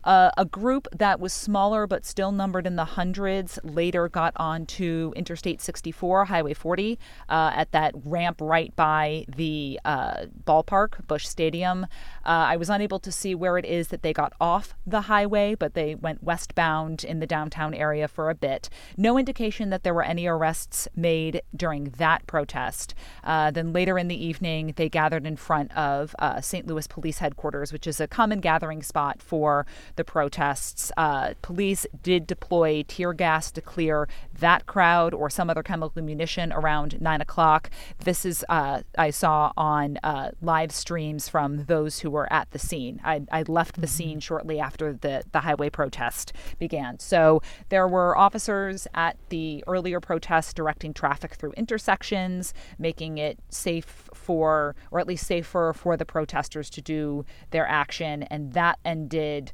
Uh, 0.08 0.30
a 0.38 0.44
group 0.46 0.88
that 0.96 1.20
was 1.20 1.34
smaller 1.34 1.86
but 1.86 2.02
still 2.02 2.32
numbered 2.32 2.66
in 2.66 2.76
the 2.76 2.84
hundreds 2.86 3.58
later 3.62 4.08
got 4.08 4.32
onto 4.36 5.12
Interstate 5.14 5.60
64, 5.60 6.24
Highway 6.24 6.54
40, 6.54 6.98
uh, 7.28 7.52
at 7.54 7.72
that 7.72 7.92
ramp 8.06 8.40
right 8.40 8.74
by 8.74 9.26
the 9.28 9.78
uh, 9.84 10.24
ballpark, 10.46 11.06
Busch 11.06 11.26
Stadium. 11.26 11.84
Uh, 12.24 12.48
I 12.48 12.56
was 12.56 12.70
unable 12.70 12.98
to 13.00 13.12
see 13.12 13.34
where 13.34 13.58
it 13.58 13.66
is 13.66 13.88
that 13.88 14.00
they 14.00 14.14
got 14.14 14.32
off 14.40 14.74
the 14.86 15.02
highway, 15.02 15.54
but 15.54 15.74
they 15.74 15.94
went 15.94 16.22
westbound 16.22 17.04
in 17.04 17.20
the 17.20 17.26
downtown 17.26 17.74
area 17.74 18.08
for 18.08 18.30
a 18.30 18.34
bit. 18.34 18.70
No 18.96 19.18
indication 19.18 19.68
that 19.68 19.82
there 19.82 19.92
were 19.92 20.02
any 20.02 20.26
arrests 20.26 20.88
made 20.96 21.42
during 21.54 21.90
that 21.98 22.26
protest. 22.26 22.94
Uh, 23.24 23.50
then 23.50 23.74
later 23.74 23.98
in 23.98 24.08
the 24.08 24.24
evening, 24.24 24.72
they 24.76 24.88
gathered 24.88 25.26
in 25.26 25.36
front 25.36 25.70
of 25.76 26.14
St. 26.40 26.66
Louis 26.66 26.86
Police 26.86 27.18
Headquarters, 27.18 27.74
which 27.74 27.86
is 27.86 28.00
a 28.00 28.08
common 28.08 28.40
gathering 28.40 28.82
spot 28.82 29.20
for 29.20 29.66
the 29.98 30.04
protests. 30.04 30.90
Uh, 30.96 31.34
police 31.42 31.86
did 32.02 32.26
deploy 32.26 32.82
tear 32.88 33.12
gas 33.12 33.50
to 33.50 33.60
clear 33.60 34.08
that 34.38 34.64
crowd 34.64 35.12
or 35.12 35.28
some 35.28 35.50
other 35.50 35.62
chemical 35.62 36.00
munition 36.02 36.52
around 36.52 36.98
nine 37.02 37.20
o'clock. 37.20 37.68
This 37.98 38.24
is 38.24 38.44
uh, 38.48 38.80
I 38.96 39.10
saw 39.10 39.52
on 39.56 39.98
uh, 40.02 40.30
live 40.40 40.72
streams 40.72 41.28
from 41.28 41.64
those 41.64 41.98
who 41.98 42.10
were 42.10 42.32
at 42.32 42.50
the 42.52 42.58
scene. 42.58 43.00
I, 43.04 43.22
I 43.30 43.42
left 43.42 43.74
the 43.74 43.82
mm-hmm. 43.82 43.86
scene 43.86 44.20
shortly 44.20 44.58
after 44.58 44.94
the 44.94 45.24
the 45.32 45.40
highway 45.40 45.68
protest 45.68 46.32
began. 46.58 46.98
So 47.00 47.42
there 47.68 47.88
were 47.88 48.16
officers 48.16 48.86
at 48.94 49.16
the 49.28 49.64
earlier 49.66 50.00
protest 50.00 50.56
directing 50.56 50.94
traffic 50.94 51.34
through 51.34 51.52
intersections, 51.52 52.54
making 52.78 53.18
it 53.18 53.38
safe 53.50 54.08
for, 54.14 54.76
or 54.92 55.00
at 55.00 55.08
least 55.08 55.26
safer 55.26 55.72
for 55.74 55.96
the 55.96 56.04
protesters 56.04 56.70
to 56.70 56.80
do 56.80 57.24
their 57.50 57.66
action, 57.66 58.22
and 58.24 58.52
that 58.52 58.78
ended 58.84 59.52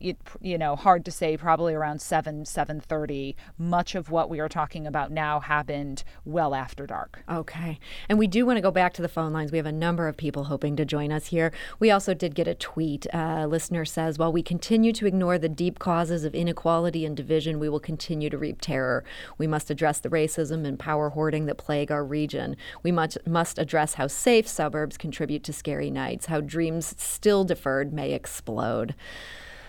it, 0.00 0.18
you 0.40 0.56
know, 0.56 0.76
hard 0.76 1.04
to 1.04 1.10
say, 1.10 1.36
probably 1.36 1.74
around 1.74 2.00
7, 2.00 2.44
7.30. 2.44 3.34
Much 3.58 3.94
of 3.94 4.10
what 4.10 4.30
we 4.30 4.40
are 4.40 4.48
talking 4.48 4.86
about 4.86 5.12
now 5.12 5.40
happened 5.40 6.02
well 6.24 6.54
after 6.54 6.86
dark. 6.86 7.22
Okay. 7.28 7.78
And 8.08 8.18
we 8.18 8.26
do 8.26 8.46
want 8.46 8.56
to 8.56 8.62
go 8.62 8.70
back 8.70 8.94
to 8.94 9.02
the 9.02 9.08
phone 9.08 9.32
lines. 9.32 9.52
We 9.52 9.58
have 9.58 9.66
a 9.66 9.72
number 9.72 10.08
of 10.08 10.16
people 10.16 10.44
hoping 10.44 10.76
to 10.76 10.84
join 10.84 11.12
us 11.12 11.26
here. 11.26 11.52
We 11.78 11.90
also 11.90 12.14
did 12.14 12.34
get 12.34 12.48
a 12.48 12.54
tweet. 12.54 13.06
Uh, 13.12 13.40
a 13.40 13.46
listener 13.46 13.84
says, 13.84 14.18
while 14.18 14.32
we 14.32 14.42
continue 14.42 14.92
to 14.94 15.06
ignore 15.06 15.38
the 15.38 15.48
deep 15.48 15.78
causes 15.78 16.24
of 16.24 16.34
inequality 16.34 17.04
and 17.04 17.16
division, 17.16 17.58
we 17.58 17.68
will 17.68 17.80
continue 17.80 18.30
to 18.30 18.38
reap 18.38 18.60
terror. 18.60 19.04
We 19.38 19.46
must 19.46 19.70
address 19.70 20.00
the 20.00 20.08
racism 20.08 20.64
and 20.64 20.78
power 20.78 21.10
hoarding 21.10 21.46
that 21.46 21.58
plague 21.58 21.92
our 21.92 22.04
region. 22.04 22.56
We 22.82 22.92
must, 22.92 23.18
must 23.26 23.58
address 23.58 23.94
how 23.94 24.06
safe 24.06 24.48
suburbs 24.48 24.96
contribute 24.96 25.44
to 25.44 25.52
scary 25.52 25.90
nights, 25.90 26.26
how 26.26 26.40
dreams 26.40 26.94
still 26.98 27.44
deferred 27.44 27.92
may 27.92 28.12
explode. 28.12 28.94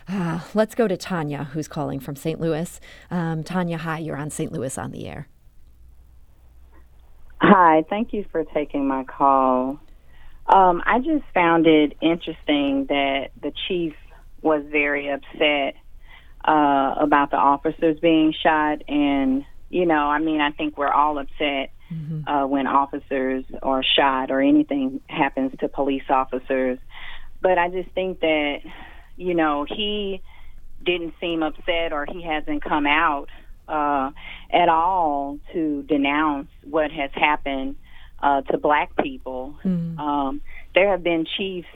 Uh, 0.07 0.41
let's 0.53 0.75
go 0.75 0.87
to 0.87 0.97
Tanya, 0.97 1.45
who's 1.53 1.67
calling 1.67 1.99
from 1.99 2.15
St. 2.15 2.39
Louis. 2.39 2.79
Um, 3.09 3.43
Tanya, 3.43 3.77
hi, 3.77 3.99
you're 3.99 4.17
on 4.17 4.29
St. 4.29 4.51
Louis 4.51 4.77
on 4.77 4.91
the 4.91 5.07
air. 5.07 5.27
Hi, 7.41 7.83
thank 7.89 8.13
you 8.13 8.25
for 8.31 8.43
taking 8.43 8.87
my 8.87 9.03
call. 9.03 9.79
Um, 10.47 10.83
I 10.85 10.99
just 10.99 11.23
found 11.33 11.65
it 11.65 11.97
interesting 12.01 12.85
that 12.89 13.29
the 13.41 13.51
chief 13.67 13.93
was 14.41 14.63
very 14.69 15.09
upset 15.09 15.75
uh, 16.45 16.95
about 16.99 17.31
the 17.31 17.37
officers 17.37 17.99
being 17.99 18.33
shot. 18.43 18.83
And, 18.87 19.45
you 19.69 19.85
know, 19.85 20.07
I 20.07 20.19
mean, 20.19 20.41
I 20.41 20.51
think 20.51 20.77
we're 20.77 20.91
all 20.91 21.17
upset 21.17 21.71
mm-hmm. 21.91 22.27
uh, 22.27 22.47
when 22.47 22.67
officers 22.67 23.45
are 23.61 23.83
shot 23.83 24.31
or 24.31 24.41
anything 24.41 25.01
happens 25.07 25.53
to 25.59 25.67
police 25.67 26.03
officers. 26.09 26.79
But 27.41 27.57
I 27.57 27.69
just 27.69 27.89
think 27.91 28.19
that 28.19 28.57
you 29.21 29.35
know, 29.35 29.65
he 29.67 30.21
didn't 30.83 31.13
seem 31.21 31.43
upset 31.43 31.93
or 31.93 32.05
he 32.11 32.23
hasn't 32.23 32.63
come 32.63 32.87
out 32.87 33.27
uh, 33.67 34.11
at 34.51 34.67
all 34.67 35.39
to 35.53 35.83
denounce 35.83 36.47
what 36.63 36.91
has 36.91 37.11
happened 37.13 37.75
uh, 38.21 38.41
to 38.41 38.57
black 38.57 38.95
people. 38.97 39.55
Mm. 39.63 39.97
Um, 39.99 40.41
there 40.73 40.89
have 40.89 41.03
been 41.03 41.25
chiefs 41.37 41.67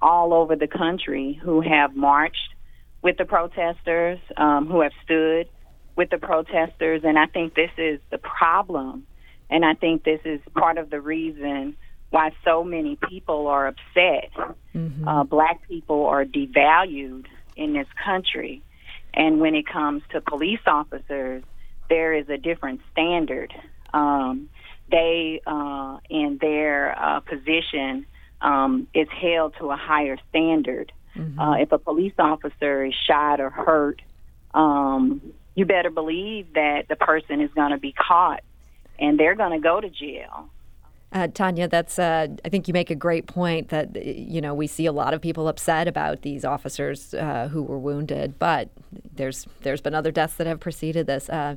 all 0.00 0.32
over 0.32 0.56
the 0.56 0.68
country 0.68 1.38
who 1.42 1.60
have 1.60 1.96
marched 1.96 2.54
with 3.02 3.16
the 3.16 3.24
protesters, 3.24 4.18
um, 4.36 4.66
who 4.66 4.80
have 4.80 4.92
stood 5.04 5.48
with 5.96 6.10
the 6.10 6.18
protesters, 6.18 7.02
and 7.04 7.18
I 7.18 7.26
think 7.26 7.54
this 7.54 7.70
is 7.78 8.00
the 8.10 8.18
problem. 8.18 9.06
And 9.48 9.64
I 9.64 9.74
think 9.74 10.04
this 10.04 10.20
is 10.24 10.40
part 10.54 10.76
of 10.76 10.90
the 10.90 11.00
reason 11.00 11.76
why 12.10 12.30
so 12.44 12.64
many 12.64 12.96
people 13.08 13.46
are 13.48 13.66
upset. 13.66 14.30
Mm-hmm. 14.74 15.06
Uh, 15.06 15.24
black 15.24 15.66
people 15.68 16.06
are 16.06 16.24
devalued 16.24 17.26
in 17.56 17.72
this 17.72 17.88
country. 18.04 18.62
And 19.14 19.40
when 19.40 19.54
it 19.54 19.66
comes 19.66 20.02
to 20.10 20.20
police 20.20 20.60
officers, 20.66 21.42
there 21.88 22.14
is 22.14 22.28
a 22.28 22.36
different 22.36 22.80
standard. 22.92 23.52
Um, 23.92 24.50
they, 24.90 25.40
uh, 25.46 25.98
in 26.10 26.38
their 26.40 26.98
uh, 26.98 27.20
position, 27.20 28.06
um, 28.40 28.86
is 28.94 29.08
held 29.10 29.54
to 29.58 29.70
a 29.70 29.76
higher 29.76 30.18
standard. 30.28 30.92
Mm-hmm. 31.16 31.38
Uh, 31.38 31.56
if 31.56 31.72
a 31.72 31.78
police 31.78 32.12
officer 32.18 32.84
is 32.84 32.94
shot 33.06 33.40
or 33.40 33.50
hurt, 33.50 34.02
um, 34.52 35.20
you 35.54 35.64
better 35.64 35.90
believe 35.90 36.52
that 36.54 36.88
the 36.88 36.96
person 36.96 37.40
is 37.40 37.50
going 37.54 37.70
to 37.70 37.78
be 37.78 37.92
caught 37.92 38.42
and 38.98 39.18
they're 39.18 39.34
going 39.34 39.52
to 39.52 39.58
go 39.58 39.80
to 39.80 39.88
jail. 39.88 40.50
Uh, 41.16 41.28
Tanya, 41.28 41.66
that's 41.66 41.98
uh, 41.98 42.26
I 42.44 42.48
think 42.50 42.68
you 42.68 42.74
make 42.74 42.90
a 42.90 42.94
great 42.94 43.26
point 43.26 43.70
that 43.70 44.04
you 44.04 44.38
know 44.38 44.52
we 44.52 44.66
see 44.66 44.84
a 44.84 44.92
lot 44.92 45.14
of 45.14 45.22
people 45.22 45.48
upset 45.48 45.88
about 45.88 46.20
these 46.20 46.44
officers 46.44 47.14
uh, 47.14 47.48
who 47.50 47.62
were 47.62 47.78
wounded, 47.78 48.38
but 48.38 48.68
there's 49.14 49.46
there's 49.62 49.80
been 49.80 49.94
other 49.94 50.10
deaths 50.10 50.34
that 50.34 50.46
have 50.46 50.60
preceded 50.60 51.06
this. 51.06 51.30
Uh, 51.30 51.56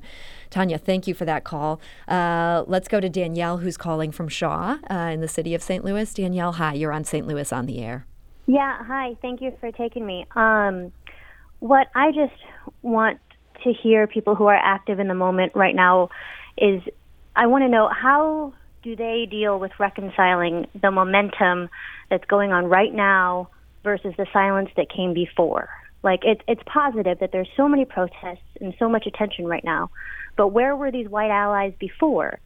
Tanya, 0.49 0.77
thank 0.77 1.07
you 1.07 1.13
for 1.13 1.25
that 1.25 1.43
call. 1.43 1.81
Uh, 2.07 2.63
let's 2.67 2.87
go 2.87 3.01
to 3.01 3.09
Danielle, 3.09 3.57
who's 3.57 3.75
calling 3.75 4.13
from 4.13 4.29
Shaw 4.29 4.77
uh, 4.89 4.93
in 4.93 5.19
the 5.19 5.27
city 5.27 5.53
of 5.53 5.61
St. 5.61 5.83
Louis. 5.83 6.13
Danielle, 6.13 6.53
hi, 6.53 6.73
you're 6.73 6.93
on 6.93 7.03
St. 7.03 7.27
Louis 7.27 7.51
on 7.51 7.65
the 7.65 7.83
air. 7.83 8.05
Yeah, 8.47 8.81
hi. 8.81 9.17
Thank 9.21 9.41
you 9.41 9.51
for 9.59 9.73
taking 9.73 10.05
me. 10.05 10.25
Um, 10.37 10.93
what 11.59 11.87
I 11.95 12.13
just 12.13 12.41
want 12.81 13.19
to 13.65 13.73
hear 13.73 14.07
people 14.07 14.35
who 14.35 14.45
are 14.45 14.55
active 14.55 15.01
in 15.01 15.09
the 15.09 15.15
moment 15.15 15.51
right 15.53 15.75
now 15.75 16.11
is 16.57 16.81
I 17.35 17.47
want 17.47 17.65
to 17.65 17.67
know 17.67 17.89
how 17.89 18.53
do 18.83 18.95
they 18.95 19.27
deal 19.29 19.59
with 19.59 19.71
reconciling 19.79 20.67
the 20.79 20.91
momentum 20.91 21.69
that's 22.09 22.25
going 22.25 22.51
on 22.51 22.65
right 22.65 22.93
now 22.93 23.49
versus 23.83 24.13
the 24.17 24.25
silence 24.31 24.69
that 24.77 24.87
came 24.89 25.13
before? 25.13 25.69
Like 26.03 26.21
it's 26.23 26.41
it's 26.47 26.61
positive 26.65 27.19
that 27.19 27.31
there's 27.31 27.49
so 27.57 27.67
many 27.67 27.85
protests 27.85 28.47
and 28.61 28.73
so 28.79 28.87
much 28.87 29.05
attention 29.05 29.45
right 29.47 29.63
now, 29.63 29.89
but 30.37 30.49
where 30.49 30.75
were 30.75 30.91
these 30.91 31.09
white 31.09 31.31
allies 31.31 31.73
before? 31.79 32.39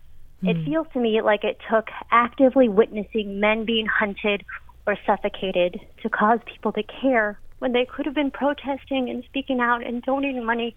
Mm. 0.44 0.50
It 0.50 0.58
hmm. 0.58 0.66
feels 0.66 0.88
to 0.94 1.00
me 1.00 1.22
like 1.22 1.44
it 1.44 1.58
took 1.70 1.88
actively 2.12 2.68
witnessing 2.68 3.40
men 3.40 3.66
being 3.66 3.86
hunted 3.86 4.44
or 4.88 4.98
suffocated 5.06 5.80
to 6.02 6.10
cause 6.10 6.40
people 6.46 6.72
to 6.74 6.84
care 6.84 7.40
when 7.60 7.72
they 7.72 7.86
could 7.86 8.06
have 8.06 8.16
been 8.16 8.32
protesting 8.32 9.10
and 9.10 9.24
speaking 9.26 9.60
out 9.62 9.86
and 9.86 10.02
donating 10.02 10.44
money 10.44 10.76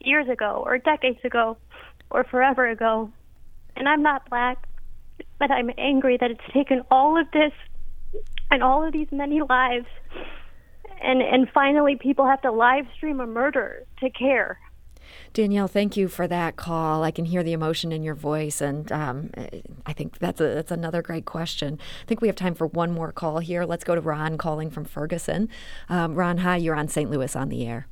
years 0.00 0.28
ago 0.28 0.62
or 0.64 0.78
decades 0.78 1.18
ago 1.24 1.56
or 2.10 2.24
forever 2.24 2.66
ago. 2.68 3.10
And 3.76 3.88
I'm 3.88 4.02
not 4.02 4.28
black 4.28 4.66
but 5.38 5.50
I'm 5.50 5.70
angry 5.78 6.16
that 6.20 6.30
it's 6.30 6.52
taken 6.52 6.82
all 6.90 7.20
of 7.20 7.30
this 7.32 7.52
and 8.50 8.62
all 8.62 8.86
of 8.86 8.92
these 8.92 9.08
many 9.10 9.40
lives 9.42 9.86
and 11.02 11.20
and 11.22 11.48
finally 11.52 11.96
people 11.96 12.26
have 12.26 12.40
to 12.42 12.52
live 12.52 12.86
stream 12.96 13.20
a 13.20 13.26
murder 13.26 13.84
to 14.00 14.10
care 14.10 14.58
Danielle, 15.32 15.68
thank 15.68 15.96
you 15.96 16.08
for 16.08 16.26
that 16.28 16.56
call. 16.56 17.02
I 17.02 17.10
can 17.10 17.24
hear 17.24 17.42
the 17.42 17.52
emotion 17.52 17.92
in 17.92 18.02
your 18.02 18.14
voice, 18.14 18.60
and 18.60 18.90
um, 18.90 19.30
I 19.84 19.92
think 19.92 20.18
that's 20.18 20.40
a, 20.40 20.54
that's 20.54 20.70
another 20.70 21.02
great 21.02 21.24
question. 21.24 21.78
I 22.02 22.06
think 22.06 22.20
we 22.20 22.28
have 22.28 22.36
time 22.36 22.54
for 22.54 22.66
one 22.68 22.92
more 22.92 23.12
call 23.12 23.40
here. 23.40 23.64
Let's 23.64 23.84
go 23.84 23.94
to 23.94 24.00
Ron 24.00 24.38
calling 24.38 24.70
from 24.70 24.84
Ferguson. 24.84 25.48
Um, 25.88 26.14
Ron, 26.14 26.38
hi, 26.38 26.56
you're 26.56 26.76
on 26.76 26.88
St. 26.88 27.10
Louis 27.10 27.34
on 27.36 27.48
the 27.48 27.66
air. 27.66 27.88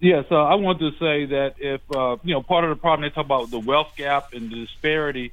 Yes, 0.00 0.24
uh, 0.30 0.36
I 0.36 0.56
want 0.56 0.80
to 0.80 0.90
say 0.92 1.26
that 1.26 1.54
if 1.58 1.80
uh, 1.94 2.16
you 2.22 2.34
know 2.34 2.42
part 2.42 2.64
of 2.64 2.70
the 2.70 2.76
problem 2.76 3.08
they 3.08 3.14
talk 3.14 3.24
about 3.24 3.50
the 3.50 3.60
wealth 3.60 3.92
gap 3.96 4.32
and 4.32 4.50
the 4.50 4.66
disparity, 4.66 5.32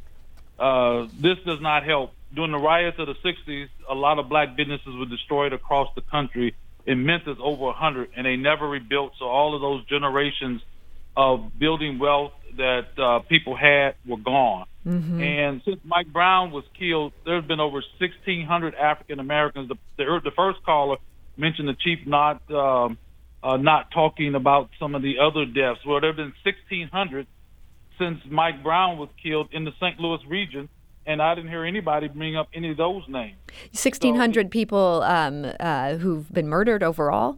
uh, 0.59 1.07
this 1.19 1.37
does 1.45 1.61
not 1.61 1.83
help. 1.83 2.13
During 2.33 2.51
the 2.51 2.59
riots 2.59 2.99
of 2.99 3.07
the 3.07 3.15
'60s, 3.15 3.69
a 3.89 3.95
lot 3.95 4.19
of 4.19 4.29
black 4.29 4.55
businesses 4.55 4.95
were 4.95 5.05
destroyed 5.05 5.53
across 5.53 5.93
the 5.95 6.01
country. 6.01 6.55
In 6.85 7.03
Memphis, 7.03 7.37
over 7.39 7.65
100, 7.65 8.11
and 8.15 8.27
they 8.27 8.35
never 8.35 8.67
rebuilt. 8.69 9.13
So 9.17 9.25
all 9.25 9.55
of 9.55 9.61
those 9.61 9.83
generations 9.85 10.61
of 11.17 11.57
building 11.57 11.97
wealth 11.97 12.33
that 12.57 12.87
uh, 12.99 13.19
people 13.19 13.55
had 13.55 13.95
were 14.05 14.17
gone. 14.17 14.67
Mm-hmm. 14.85 15.21
And 15.21 15.61
since 15.65 15.79
Mike 15.83 16.13
Brown 16.13 16.51
was 16.51 16.63
killed, 16.77 17.13
there's 17.25 17.43
been 17.43 17.59
over 17.59 17.81
1,600 17.97 18.75
African 18.75 19.19
Americans. 19.19 19.69
The, 19.69 19.77
the, 19.97 20.21
the 20.23 20.31
first 20.31 20.63
caller 20.63 20.97
mentioned 21.37 21.67
the 21.67 21.73
chief 21.73 22.05
not 22.05 22.39
um, 22.51 22.97
uh, 23.45 23.57
not 23.57 23.91
talking 23.91 24.33
about 24.33 24.69
some 24.79 24.95
of 24.95 25.03
the 25.03 25.15
other 25.21 25.45
deaths. 25.45 25.79
Well, 25.85 26.01
there 26.01 26.09
have 26.09 26.17
been 26.17 26.33
1,600 26.43 27.27
since 27.99 28.19
Mike 28.29 28.63
Brown 28.63 28.97
was 28.97 29.09
killed 29.21 29.49
in 29.51 29.63
the 29.63 29.71
St. 29.79 29.99
Louis 29.99 30.19
region, 30.27 30.67
and 31.05 31.21
I 31.21 31.35
didn't 31.35 31.51
hear 31.51 31.63
anybody 31.63 32.07
bring 32.07 32.35
up 32.35 32.49
any 32.55 32.71
of 32.71 32.77
those 32.77 33.03
names. 33.07 33.37
1,600 33.71 34.47
so, 34.47 34.49
people 34.49 35.03
um, 35.03 35.45
uh, 35.59 35.95
who've 35.97 36.29
been 36.33 36.47
murdered 36.47 36.81
overall? 36.81 37.37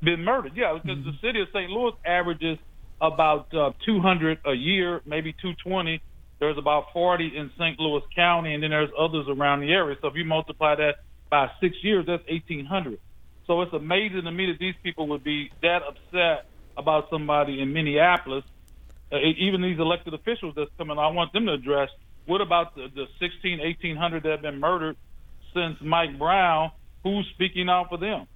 Been 0.00 0.22
murdered, 0.22 0.52
yeah, 0.54 0.72
because 0.74 0.98
mm-hmm. 0.98 1.10
the 1.10 1.16
city 1.20 1.40
of 1.40 1.48
St. 1.52 1.70
Louis 1.70 1.92
averages 2.06 2.58
about 3.00 3.52
uh, 3.52 3.72
200 3.84 4.38
a 4.46 4.52
year, 4.52 5.02
maybe 5.04 5.32
220. 5.32 6.00
There's 6.38 6.56
about 6.56 6.84
40 6.92 7.36
in 7.36 7.50
St. 7.58 7.80
Louis 7.80 8.02
County, 8.14 8.54
and 8.54 8.62
then 8.62 8.70
there's 8.70 8.90
others 8.96 9.26
around 9.28 9.60
the 9.60 9.72
area. 9.72 9.96
So 10.00 10.08
if 10.08 10.14
you 10.14 10.24
multiply 10.24 10.76
that 10.76 10.96
by 11.30 11.50
six 11.60 11.74
years, 11.82 12.04
that's 12.06 12.22
1,800. 12.28 13.00
So 13.46 13.62
it's 13.62 13.72
amazing 13.72 14.22
to 14.24 14.30
me 14.30 14.46
that 14.46 14.58
these 14.58 14.74
people 14.82 15.08
would 15.08 15.22
be 15.22 15.50
that 15.62 15.82
upset 15.82 16.46
about 16.76 17.08
somebody 17.10 17.60
in 17.60 17.72
Minneapolis. 17.72 18.44
Uh, 19.12 19.18
even 19.38 19.62
these 19.62 19.78
elected 19.78 20.14
officials 20.14 20.54
that's 20.56 20.70
coming, 20.76 20.98
I 20.98 21.08
want 21.08 21.32
them 21.32 21.46
to 21.46 21.52
address 21.52 21.90
what 22.26 22.40
about 22.40 22.74
the, 22.74 22.88
the 22.92 23.06
16, 23.20 23.60
1800 23.60 24.22
that 24.24 24.30
have 24.30 24.42
been 24.42 24.58
murdered 24.58 24.96
since 25.54 25.76
Mike 25.80 26.18
Brown? 26.18 26.72
Who's 27.04 27.26
speaking 27.34 27.68
out 27.68 27.88
for 27.88 27.98
them? 27.98 28.26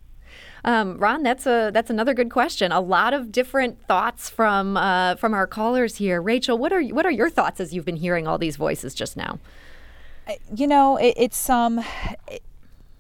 Um, 0.64 0.96
Ron, 0.98 1.24
that's 1.24 1.44
a 1.44 1.70
that's 1.74 1.90
another 1.90 2.14
good 2.14 2.30
question. 2.30 2.70
A 2.70 2.80
lot 2.80 3.12
of 3.12 3.32
different 3.32 3.84
thoughts 3.88 4.30
from 4.30 4.76
uh, 4.76 5.16
from 5.16 5.34
our 5.34 5.48
callers 5.48 5.96
here. 5.96 6.22
Rachel, 6.22 6.56
what 6.56 6.72
are 6.72 6.82
what 6.82 7.04
are 7.04 7.10
your 7.10 7.28
thoughts 7.28 7.58
as 7.58 7.74
you've 7.74 7.84
been 7.84 7.96
hearing 7.96 8.28
all 8.28 8.38
these 8.38 8.54
voices 8.56 8.94
just 8.94 9.16
now? 9.16 9.40
You 10.54 10.68
know, 10.68 10.96
it, 10.98 11.14
it's 11.16 11.50
um, 11.50 11.84
it, 12.28 12.44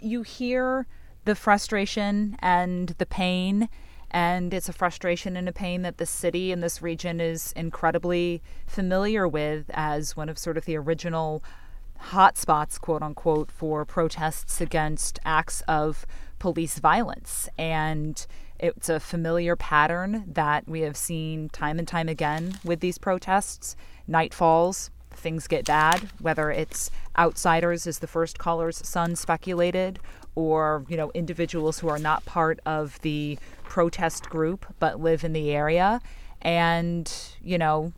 you 0.00 0.22
hear 0.22 0.86
the 1.24 1.34
frustration 1.34 2.36
and 2.40 2.90
the 2.98 3.06
pain, 3.06 3.68
and 4.10 4.52
it's 4.52 4.68
a 4.68 4.72
frustration 4.72 5.36
and 5.36 5.48
a 5.48 5.52
pain 5.52 5.82
that 5.82 5.98
the 5.98 6.06
city 6.06 6.50
and 6.50 6.62
this 6.62 6.82
region 6.82 7.20
is 7.20 7.52
incredibly 7.52 8.42
familiar 8.66 9.28
with 9.28 9.70
as 9.72 10.16
one 10.16 10.28
of 10.28 10.38
sort 10.38 10.56
of 10.56 10.64
the 10.64 10.76
original 10.76 11.44
hotspots, 12.06 12.80
quote 12.80 13.02
unquote, 13.02 13.50
for 13.50 13.84
protests 13.84 14.60
against 14.60 15.18
acts 15.24 15.62
of 15.68 16.06
police 16.38 16.78
violence. 16.78 17.48
And 17.58 18.26
it's 18.58 18.88
a 18.88 19.00
familiar 19.00 19.56
pattern 19.56 20.24
that 20.26 20.68
we 20.68 20.80
have 20.80 20.96
seen 20.96 21.48
time 21.50 21.78
and 21.78 21.86
time 21.86 22.08
again 22.08 22.58
with 22.64 22.80
these 22.80 22.98
protests. 22.98 23.76
Night 24.08 24.34
falls, 24.34 24.90
things 25.12 25.46
get 25.46 25.66
bad, 25.66 26.10
whether 26.20 26.50
it's 26.50 26.90
outsiders, 27.18 27.86
as 27.86 27.98
the 27.98 28.06
first 28.06 28.38
caller's 28.38 28.76
son 28.86 29.16
speculated, 29.16 29.98
or 30.40 30.84
you 30.88 30.96
know 30.96 31.10
individuals 31.14 31.78
who 31.78 31.88
are 31.88 31.98
not 31.98 32.24
part 32.24 32.60
of 32.66 33.00
the 33.02 33.38
protest 33.64 34.28
group 34.28 34.66
but 34.78 35.00
live 35.00 35.24
in 35.24 35.32
the 35.32 35.50
area 35.50 36.00
and 36.42 37.12
you 37.42 37.58
know 37.58 37.92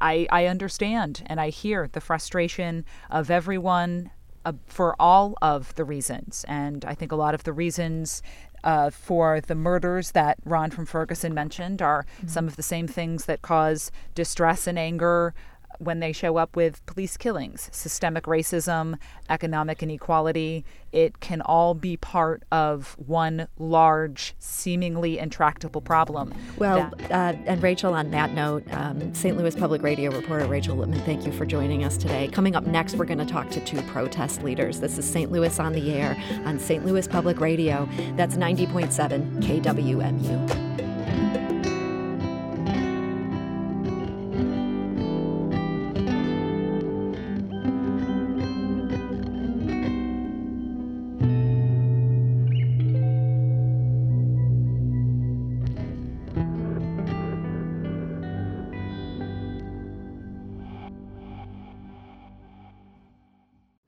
I, 0.00 0.28
I 0.30 0.46
understand 0.46 1.22
and 1.26 1.40
I 1.40 1.50
hear 1.50 1.88
the 1.90 2.00
frustration 2.00 2.84
of 3.10 3.30
everyone 3.30 4.10
uh, 4.44 4.52
for 4.66 4.94
all 5.00 5.36
of 5.42 5.74
the 5.74 5.84
reasons. 5.84 6.44
And 6.48 6.84
I 6.84 6.94
think 6.94 7.12
a 7.12 7.16
lot 7.16 7.34
of 7.34 7.44
the 7.44 7.52
reasons 7.52 8.22
uh, 8.64 8.90
for 8.90 9.40
the 9.40 9.54
murders 9.54 10.12
that 10.12 10.38
Ron 10.44 10.70
from 10.70 10.86
Ferguson 10.86 11.34
mentioned 11.34 11.82
are 11.82 12.04
mm-hmm. 12.18 12.28
some 12.28 12.46
of 12.46 12.56
the 12.56 12.62
same 12.62 12.86
things 12.86 13.26
that 13.26 13.42
cause 13.42 13.90
distress 14.14 14.66
and 14.66 14.78
anger 14.78 15.34
when 15.78 16.00
they 16.00 16.12
show 16.12 16.36
up 16.36 16.56
with 16.56 16.84
police 16.86 17.16
killings, 17.16 17.68
systemic 17.72 18.24
racism, 18.24 18.96
economic 19.28 19.82
inequality. 19.82 20.64
It 20.90 21.20
can 21.20 21.40
all 21.42 21.74
be 21.74 21.96
part 21.96 22.42
of 22.50 22.96
one 22.98 23.46
large, 23.58 24.34
seemingly 24.38 25.18
intractable 25.18 25.80
problem. 25.80 26.32
Well, 26.56 26.92
uh, 27.10 27.34
and 27.46 27.62
Rachel, 27.62 27.94
on 27.94 28.10
that 28.12 28.32
note, 28.32 28.64
um, 28.72 29.14
St. 29.14 29.36
Louis 29.36 29.54
Public 29.54 29.82
Radio 29.82 30.10
reporter 30.10 30.46
Rachel 30.46 30.76
Lippman, 30.76 31.00
thank 31.04 31.26
you 31.26 31.32
for 31.32 31.44
joining 31.44 31.84
us 31.84 31.96
today. 31.96 32.28
Coming 32.28 32.56
up 32.56 32.66
next, 32.66 32.94
we're 32.94 33.04
going 33.04 33.18
to 33.18 33.26
talk 33.26 33.50
to 33.50 33.64
two 33.64 33.82
protest 33.82 34.42
leaders. 34.42 34.80
This 34.80 34.98
is 34.98 35.08
St. 35.08 35.30
Louis 35.30 35.58
on 35.60 35.72
the 35.72 35.92
Air 35.92 36.16
on 36.44 36.58
St. 36.58 36.84
Louis 36.84 37.06
Public 37.06 37.38
Radio. 37.40 37.88
That's 38.16 38.36
90.7 38.36 39.42
KWMU. 39.42 40.67